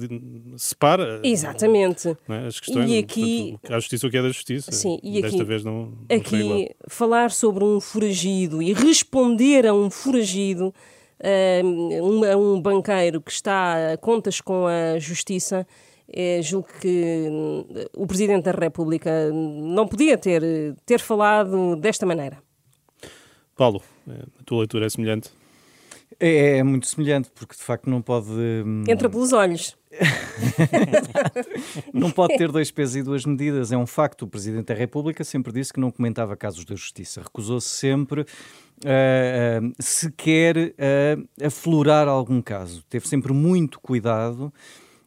separa 0.58 1.22
Exatamente. 1.24 2.18
É, 2.28 2.48
as 2.48 2.60
questões. 2.60 2.92
E 2.92 2.98
aqui, 2.98 3.52
portanto, 3.52 3.74
a 3.74 3.80
justiça 3.80 4.08
o 4.08 4.10
que 4.10 4.18
é 4.18 4.22
da 4.22 4.28
justiça. 4.28 4.72
Sim, 4.74 5.00
e 5.02 5.22
Desta 5.22 5.38
aqui, 5.38 5.46
vez 5.46 5.64
não, 5.64 5.94
não 6.10 6.18
aqui 6.18 6.70
falar 6.90 7.32
sobre 7.32 7.64
um 7.64 7.80
foragido 7.80 8.62
e 8.62 8.74
responder 8.74 9.66
a 9.66 9.74
um 9.74 9.90
foragido, 9.90 10.76
um, 11.64 12.26
a 12.26 12.36
um 12.36 12.62
banqueiro 12.62 13.22
que 13.22 13.32
está 13.32 13.94
a 13.94 13.98
contas 13.98 14.42
com 14.42 14.68
a 14.68 15.00
justiça, 15.00 15.66
é, 16.12 16.42
julgo 16.42 16.68
que 16.80 17.28
hum, 17.30 17.66
o 17.96 18.08
Presidente 18.08 18.46
da 18.46 18.52
República 18.52 19.32
não 19.32 19.88
podia 19.88 20.18
ter, 20.18 20.42
ter 20.86 21.00
falado 21.00 21.76
desta 21.76 22.06
maneira. 22.06 22.38
Paulo, 23.56 23.82
a 24.40 24.44
tua 24.44 24.60
leitura 24.60 24.86
é 24.86 24.90
semelhante? 24.90 25.32
É, 26.20 26.58
é 26.58 26.64
muito 26.64 26.88
semelhante, 26.88 27.30
porque 27.36 27.56
de 27.56 27.62
facto 27.62 27.90
não 27.90 28.02
pode. 28.02 28.32
Hum, 28.32 28.84
Entra 28.88 29.10
pelos 29.10 29.34
olhos. 29.34 29.78
não 31.94 32.12
pode 32.12 32.38
ter 32.38 32.52
dois 32.52 32.72
pesos 32.72 32.96
e 32.96 33.04
duas 33.04 33.26
medidas. 33.26 33.72
É 33.72 33.78
um 33.78 33.86
facto. 33.86 34.24
O 34.24 34.28
Presidente 34.28 34.68
da 34.68 34.74
República 34.74 35.24
sempre 35.24 35.52
disse 35.52 35.74
que 35.74 35.80
não 35.80 35.92
comentava 35.92 36.36
casos 36.36 36.66
da 36.66 36.76
Justiça. 36.76 37.22
Recusou-se 37.22 37.68
sempre, 37.68 38.22
uh, 38.22 38.26
uh, 38.26 39.74
sequer, 39.80 40.58
uh, 40.58 41.46
aflorar 41.46 42.08
algum 42.08 42.42
caso. 42.42 42.84
Teve 42.90 43.08
sempre 43.08 43.34
muito 43.34 43.80
cuidado 43.80 44.52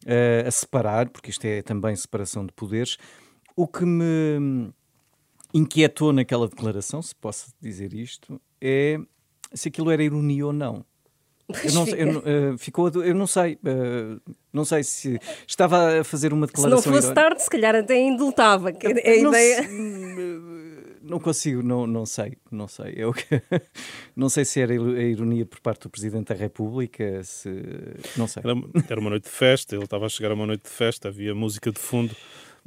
uh, 0.06 0.46
a 0.46 0.50
separar, 0.50 1.08
porque 1.08 1.30
isto 1.30 1.44
é 1.44 1.62
também 1.62 1.94
separação 1.96 2.44
de 2.44 2.52
poderes. 2.52 2.96
O 3.56 3.66
que 3.66 3.84
me 3.84 4.72
inquietou 5.52 6.12
naquela 6.12 6.48
declaração, 6.48 7.02
se 7.02 7.14
posso 7.14 7.52
dizer 7.60 7.92
isto, 7.92 8.40
é 8.60 8.98
se 9.52 9.68
aquilo 9.68 9.90
era 9.90 10.02
ironia 10.02 10.46
ou 10.46 10.52
não. 10.52 10.84
Eu 11.64 11.72
não, 11.72 11.86
eu, 11.88 12.18
uh, 12.54 12.58
ficou, 12.58 12.88
eu 12.88 13.14
não 13.14 13.26
sei, 13.26 13.54
uh, 13.54 14.20
não 14.52 14.64
sei 14.64 14.84
se 14.84 15.18
estava 15.46 16.00
a 16.00 16.04
fazer 16.04 16.32
uma 16.32 16.46
declaração. 16.46 16.82
Se 16.82 16.88
não 16.88 16.94
fosse 16.94 17.12
tarde, 17.12 17.42
se 17.42 17.50
calhar 17.50 17.74
até 17.74 17.98
indultava. 17.98 18.70
a 18.70 19.22
não, 19.22 19.30
ideia... 19.30 19.68
não 21.02 21.18
consigo, 21.18 21.62
não, 21.62 21.86
não 21.86 22.04
sei, 22.04 22.36
não 22.50 22.68
sei. 22.68 22.94
Eu, 22.96 23.14
não 24.14 24.28
sei 24.28 24.44
se 24.44 24.60
era 24.60 24.72
a 24.72 25.02
ironia 25.02 25.46
por 25.46 25.60
parte 25.60 25.82
do 25.82 25.90
Presidente 25.90 26.28
da 26.28 26.34
República, 26.34 27.22
se 27.24 27.50
não 28.16 28.26
sei. 28.26 28.42
Era, 28.44 28.54
era 28.88 29.00
uma 29.00 29.10
noite 29.10 29.24
de 29.24 29.30
festa, 29.30 29.74
ele 29.74 29.84
estava 29.84 30.06
a 30.06 30.08
chegar 30.08 30.30
a 30.30 30.34
uma 30.34 30.46
noite 30.46 30.64
de 30.64 30.70
festa, 30.70 31.08
havia 31.08 31.34
música 31.34 31.72
de 31.72 31.78
fundo. 31.78 32.14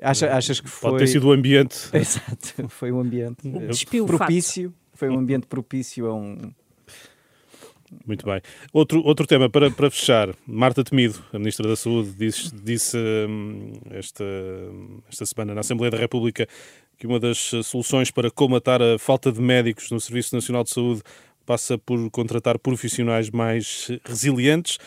Acha, 0.01 0.35
achas 0.35 0.59
que 0.59 0.69
foi. 0.69 0.91
Pode 0.91 1.03
ter 1.03 1.07
sido 1.07 1.27
o 1.27 1.31
ambiente. 1.31 1.77
Exato, 1.93 2.67
foi 2.69 2.91
um 2.91 2.99
ambiente 2.99 3.47
Despiu 3.67 4.05
propício. 4.05 4.73
Foi 4.95 5.09
um 5.09 5.17
ambiente 5.17 5.47
propício 5.47 6.07
a 6.07 6.13
um, 6.13 6.53
muito 8.05 8.25
bem. 8.25 8.41
Outro, 8.71 9.01
outro 9.03 9.27
tema 9.27 9.49
para, 9.49 9.69
para 9.69 9.89
fechar. 9.89 10.33
Marta 10.47 10.83
Temido, 10.83 11.23
a 11.31 11.37
Ministra 11.37 11.67
da 11.67 11.75
Saúde, 11.75 12.13
disse, 12.13 12.53
disse 12.53 12.97
hum, 12.97 13.73
esta, 13.91 14.23
esta 15.09 15.25
semana 15.25 15.53
na 15.53 15.61
Assembleia 15.61 15.91
da 15.91 15.97
República 15.97 16.47
que 16.97 17.07
uma 17.07 17.19
das 17.19 17.51
soluções 17.63 18.11
para 18.11 18.31
comatar 18.31 18.81
a 18.81 18.97
falta 18.97 19.31
de 19.31 19.41
médicos 19.41 19.91
no 19.91 19.99
Serviço 19.99 20.35
Nacional 20.35 20.63
de 20.63 20.71
Saúde 20.71 21.01
passa 21.45 21.77
por 21.77 22.09
contratar 22.09 22.57
profissionais 22.57 23.29
mais 23.29 23.89
resilientes. 24.05 24.77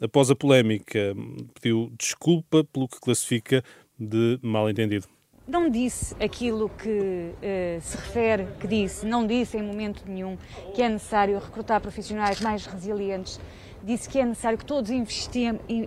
Após 0.00 0.30
a 0.30 0.34
polémica, 0.34 1.14
pediu 1.54 1.92
desculpa 1.98 2.64
pelo 2.64 2.88
que 2.88 3.00
classifica 3.00 3.62
de 3.98 4.38
mal-entendido 4.42 5.06
não 5.46 5.68
disse 5.68 6.14
aquilo 6.22 6.68
que 6.68 6.88
uh, 6.88 7.80
se 7.80 7.96
refere, 7.96 8.46
que 8.60 8.66
disse, 8.66 9.04
não 9.04 9.26
disse 9.26 9.56
em 9.56 9.62
momento 9.62 10.02
nenhum 10.06 10.38
que 10.74 10.80
é 10.80 10.88
necessário 10.88 11.38
recrutar 11.38 11.80
profissionais 11.80 12.40
mais 12.40 12.64
resilientes. 12.64 13.40
Disse 13.82 14.08
que 14.08 14.18
é 14.18 14.24
necessário 14.24 14.56
que 14.56 14.64
todos 14.64 14.90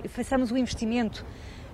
façamos 0.09 0.51
o 0.51 0.57
investimento 0.57 1.25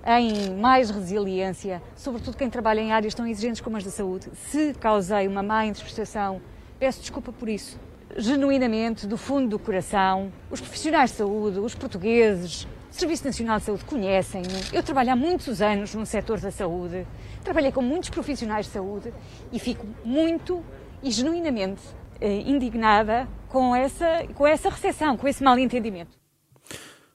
em 0.06 0.54
mais 0.56 0.90
resiliência, 0.90 1.82
sobretudo 1.96 2.36
quem 2.36 2.50
trabalha 2.50 2.80
em 2.80 2.92
áreas 2.92 3.14
tão 3.14 3.26
exigentes 3.26 3.60
como 3.60 3.76
as 3.76 3.84
da 3.84 3.90
saúde. 3.90 4.28
Se 4.34 4.74
causei 4.74 5.28
uma 5.28 5.42
má 5.42 5.64
interpretação, 5.64 6.40
peço 6.78 7.00
desculpa 7.00 7.32
por 7.32 7.48
isso. 7.48 7.78
Genuinamente, 8.16 9.06
do 9.06 9.16
fundo 9.16 9.48
do 9.48 9.58
coração, 9.58 10.32
os 10.50 10.60
profissionais 10.60 11.10
de 11.10 11.16
saúde, 11.16 11.58
os 11.58 11.74
portugueses, 11.74 12.64
o 12.90 12.94
Serviço 12.94 13.24
Nacional 13.24 13.58
de 13.58 13.64
Saúde 13.64 13.84
conhecem-me. 13.84 14.48
Eu 14.72 14.82
trabalho 14.82 15.12
há 15.12 15.16
muitos 15.16 15.62
anos 15.62 15.94
no 15.94 16.04
setor 16.04 16.38
da 16.40 16.50
saúde 16.50 17.06
Trabalhei 17.44 17.72
com 17.72 17.82
muitos 17.82 18.08
profissionais 18.08 18.66
de 18.66 18.72
saúde 18.72 19.12
e 19.52 19.58
fico 19.58 19.86
muito 20.04 20.64
e 21.02 21.10
genuinamente 21.10 21.82
eh, 22.20 22.40
indignada 22.46 23.28
com 23.48 23.74
essa, 23.74 24.26
com 24.34 24.46
essa 24.46 24.68
recepção, 24.68 25.16
com 25.16 25.26
esse 25.26 25.42
mal-entendimento. 25.42 26.16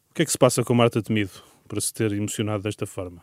O 0.10 0.14
que 0.14 0.24
é 0.24 0.26
que 0.26 0.32
se 0.32 0.38
passa 0.38 0.64
com 0.64 0.74
Marta 0.74 1.02
Temido 1.02 1.47
para 1.68 1.82
se 1.82 1.94
ter 1.94 2.12
emocionado 2.14 2.64
desta 2.64 2.86
forma? 2.86 3.22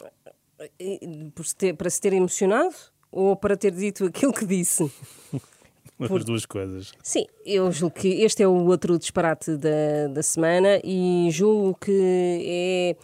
para 1.77 1.91
se 1.91 2.01
ter 2.01 2.13
emocionado 2.13 2.75
ou 3.11 3.37
para 3.37 3.57
ter 3.57 3.73
dito 3.73 4.05
aquilo 4.07 4.33
que 4.33 4.47
disse? 4.47 4.91
Por... 5.97 6.19
As 6.19 6.25
duas 6.25 6.45
coisas. 6.45 6.93
Sim, 7.03 7.25
eu 7.47 7.71
julgo 7.71 7.95
que 7.95 8.09
este 8.23 8.43
é 8.43 8.49
o 8.49 8.67
outro 8.67 8.99
disparate 8.99 9.57
da, 9.57 10.09
da 10.13 10.23
semana 10.25 10.81
e 10.83 11.29
julgo 11.31 11.79
que 11.81 12.41
é 12.45 12.97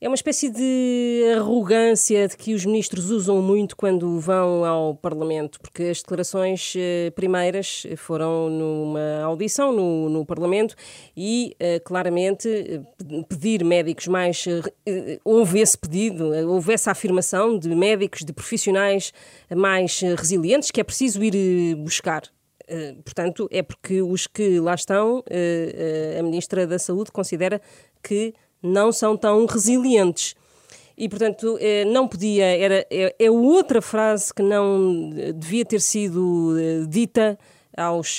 é 0.00 0.08
uma 0.08 0.14
espécie 0.14 0.48
de 0.48 1.34
arrogância 1.36 2.26
de 2.26 2.34
que 2.34 2.54
os 2.54 2.64
ministros 2.64 3.10
usam 3.10 3.42
muito 3.42 3.76
quando 3.76 4.18
vão 4.18 4.64
ao 4.64 4.94
Parlamento, 4.94 5.60
porque 5.60 5.82
as 5.84 5.98
declarações 5.98 6.72
eh, 6.74 7.10
primeiras 7.10 7.86
foram 7.98 8.48
numa 8.48 9.22
audição 9.22 9.70
no, 9.72 10.08
no 10.08 10.24
Parlamento 10.24 10.74
e, 11.14 11.54
eh, 11.60 11.80
claramente, 11.80 12.48
eh, 12.48 12.80
pedir 13.28 13.62
médicos 13.62 14.08
mais. 14.08 14.42
Houve 15.22 15.60
esse 15.60 15.76
pedido, 15.76 16.30
houve 16.48 16.72
essa 16.72 16.92
afirmação 16.92 17.58
de 17.58 17.68
médicos, 17.74 18.20
de 18.24 18.32
profissionais 18.32 19.12
mais 19.54 20.00
resilientes 20.00 20.70
que 20.70 20.80
é 20.80 20.84
preciso 20.84 21.22
ir 21.22 21.74
buscar. 21.74 22.22
Portanto, 23.04 23.48
é 23.50 23.62
porque 23.62 24.00
os 24.00 24.28
que 24.28 24.60
lá 24.60 24.76
estão, 24.76 25.24
a 26.18 26.22
Ministra 26.22 26.68
da 26.68 26.78
Saúde 26.78 27.10
considera 27.10 27.60
que 28.00 28.32
não 28.62 28.92
são 28.92 29.16
tão 29.16 29.46
resilientes. 29.46 30.34
E, 31.00 31.08
portanto, 31.08 31.56
eh, 31.60 31.86
não 31.86 32.06
podia, 32.06 32.44
era, 32.44 32.86
é, 32.90 33.14
é 33.18 33.30
outra 33.30 33.80
frase 33.80 34.34
que 34.34 34.42
não 34.42 35.10
eh, 35.16 35.32
devia 35.32 35.64
ter 35.64 35.80
sido 35.80 36.54
eh, 36.58 36.84
dita 36.86 37.38
aos 37.74 38.18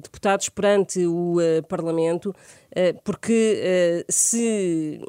deputados 0.00 0.48
perante 0.48 1.04
o 1.06 1.36
Parlamento, 1.68 2.34
porque 3.04 4.06
se 4.08 5.02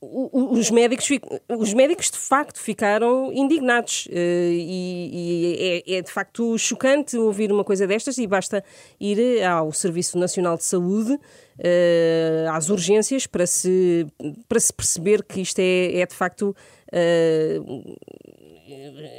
os 0.00 0.70
médicos, 0.70 1.08
os 1.48 1.72
médicos 1.72 2.10
de 2.10 2.18
facto 2.18 2.58
ficaram 2.58 3.32
indignados 3.32 4.08
eh, 4.10 4.50
e, 4.52 5.10
e 5.12 5.84
é, 5.86 5.96
é, 5.96 6.02
de 6.02 6.10
facto 6.10 6.58
chocante 6.58 7.16
ouvir 7.16 7.50
uma 7.50 7.64
coisa 7.64 7.86
destas 7.86 8.18
e 8.18 8.26
basta 8.26 8.62
ir 8.98 9.42
ao 9.42 9.72
Serviço 9.72 10.18
Nacional 10.18 10.56
de 10.56 10.64
Saúde, 10.64 11.18
eh, 11.58 12.46
às 12.50 12.68
urgências, 12.68 13.26
para 13.26 13.46
se, 13.46 14.06
para 14.48 14.60
se 14.60 14.72
perceber 14.72 15.22
que 15.22 15.40
isto 15.40 15.58
é, 15.60 16.00
é 16.00 16.06
de 16.06 16.14
facto 16.14 16.54
eh, 16.92 17.58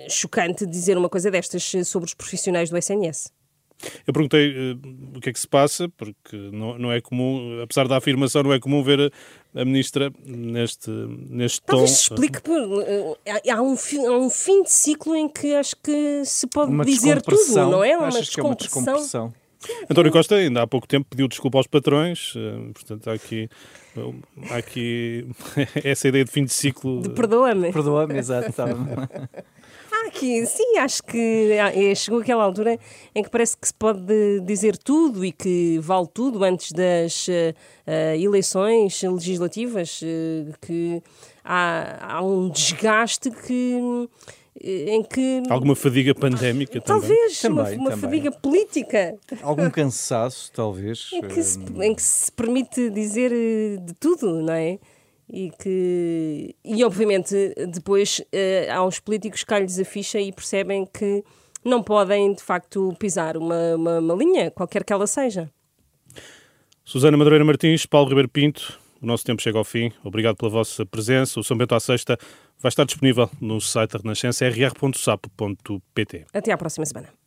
chocante 0.09 0.65
dizer 0.65 0.97
uma 0.97 1.09
coisa 1.09 1.31
destas 1.31 1.63
sobre 1.85 2.07
os 2.07 2.13
profissionais 2.13 2.69
do 2.69 2.77
SNS. 2.77 3.31
Eu 4.05 4.13
perguntei 4.13 4.73
uh, 4.73 4.79
o 5.15 5.19
que 5.19 5.29
é 5.29 5.33
que 5.33 5.39
se 5.39 5.47
passa, 5.47 5.89
porque 5.89 6.35
não, 6.51 6.77
não 6.77 6.91
é 6.91 7.01
comum, 7.01 7.61
apesar 7.63 7.87
da 7.87 7.97
afirmação, 7.97 8.43
não 8.43 8.53
é 8.53 8.59
comum 8.59 8.83
ver 8.83 9.11
a, 9.55 9.61
a 9.61 9.65
ministra 9.65 10.11
neste, 10.25 10.89
neste 10.89 11.61
Talvez 11.61 12.07
tom. 12.07 12.15
explique, 12.15 12.41
por, 12.41 12.59
uh, 12.59 13.17
há, 13.49 13.61
um, 13.61 13.75
há 14.07 14.17
um 14.17 14.29
fim 14.29 14.63
de 14.63 14.71
ciclo 14.71 15.15
em 15.15 15.27
que 15.27 15.55
acho 15.55 15.75
que 15.83 16.23
se 16.25 16.47
pode 16.47 16.71
uma 16.71 16.85
dizer 16.85 17.21
tudo, 17.21 17.55
não 17.69 17.83
é? 17.83 17.97
Uma 17.97 18.09
descompressão. 18.09 18.43
É 18.43 18.47
uma 18.47 18.55
descompressão? 18.55 19.33
António 19.89 20.11
Costa 20.11 20.35
ainda 20.35 20.63
há 20.63 20.67
pouco 20.67 20.87
tempo 20.87 21.07
pediu 21.09 21.27
desculpa 21.27 21.57
aos 21.57 21.67
patrões, 21.67 22.33
uh, 22.35 22.71
portanto 22.73 23.09
há 23.09 23.13
aqui, 23.13 23.47
há 24.49 24.57
aqui 24.57 25.27
essa 25.83 26.07
ideia 26.07 26.25
de 26.25 26.31
fim 26.31 26.45
de 26.45 26.53
ciclo. 26.53 27.01
De 27.01 27.09
perdoa-me. 27.09 27.71
Perdoa-me, 27.71 28.17
exato. 28.17 28.51
que 30.11 30.45
sim, 30.45 30.77
acho 30.77 31.03
que 31.03 31.57
ah, 31.59 31.71
é, 31.73 31.95
chegou 31.95 32.21
aquela 32.21 32.43
altura 32.43 32.77
em 33.15 33.23
que 33.23 33.29
parece 33.29 33.57
que 33.57 33.67
se 33.67 33.73
pode 33.73 34.39
dizer 34.45 34.77
tudo 34.77 35.25
e 35.25 35.31
que 35.31 35.79
vale 35.79 36.07
tudo 36.13 36.43
antes 36.43 36.71
das 36.71 37.27
uh, 37.27 37.53
eleições 38.19 39.01
legislativas, 39.01 40.01
uh, 40.01 40.53
que 40.61 41.01
há, 41.43 42.15
há 42.15 42.21
um 42.21 42.49
desgaste 42.49 43.31
que 43.31 44.07
em 44.63 45.01
que 45.01 45.41
alguma 45.49 45.75
fadiga 45.75 46.13
pandémica 46.13 46.79
talvez 46.81 47.39
também. 47.39 47.77
uma, 47.77 47.89
uma 47.89 47.97
fadiga 47.97 48.31
política. 48.31 49.17
Algum 49.41 49.69
cansaço 49.71 50.51
talvez 50.53 51.09
em 51.13 51.21
que, 51.21 51.41
se, 51.41 51.59
em 51.59 51.95
que 51.95 52.01
se 52.01 52.31
permite 52.31 52.89
dizer 52.89 53.31
de 53.31 53.93
tudo 53.99 54.41
não 54.41 54.53
é 54.53 54.77
e 55.31 55.51
que 55.51 56.55
e 56.63 56.83
obviamente 56.83 57.53
depois 57.69 58.19
uh, 58.19 58.71
aos 58.73 58.99
políticos 58.99 59.43
cai-lhes 59.43 59.79
a 59.79 59.85
ficha 59.85 60.19
e 60.19 60.31
percebem 60.31 60.85
que 60.85 61.23
não 61.63 61.81
podem 61.81 62.33
de 62.33 62.43
facto 62.43 62.93
pisar 62.99 63.37
uma, 63.37 63.75
uma, 63.75 63.99
uma 63.99 64.15
linha, 64.15 64.51
qualquer 64.51 64.83
que 64.83 64.91
ela 64.91 65.07
seja. 65.07 65.49
Susana 66.83 67.15
Madureira 67.15 67.45
Martins, 67.45 67.85
Paulo 67.85 68.09
Ribeiro 68.09 68.27
Pinto, 68.27 68.79
o 69.01 69.05
nosso 69.05 69.23
tempo 69.23 69.41
chega 69.41 69.57
ao 69.57 69.63
fim. 69.63 69.91
Obrigado 70.03 70.35
pela 70.35 70.51
vossa 70.51 70.85
presença. 70.85 71.39
O 71.39 71.43
São 71.43 71.57
Bento 71.57 71.73
à 71.73 71.79
Sexta 71.79 72.17
vai 72.59 72.69
estar 72.69 72.83
disponível 72.83 73.29
no 73.39 73.61
site 73.61 73.91
da 73.91 73.99
Renascença 73.99 74.47
rr.sapo.pt. 74.47 76.25
Até 76.33 76.51
à 76.51 76.57
próxima 76.57 76.85
semana. 76.85 77.20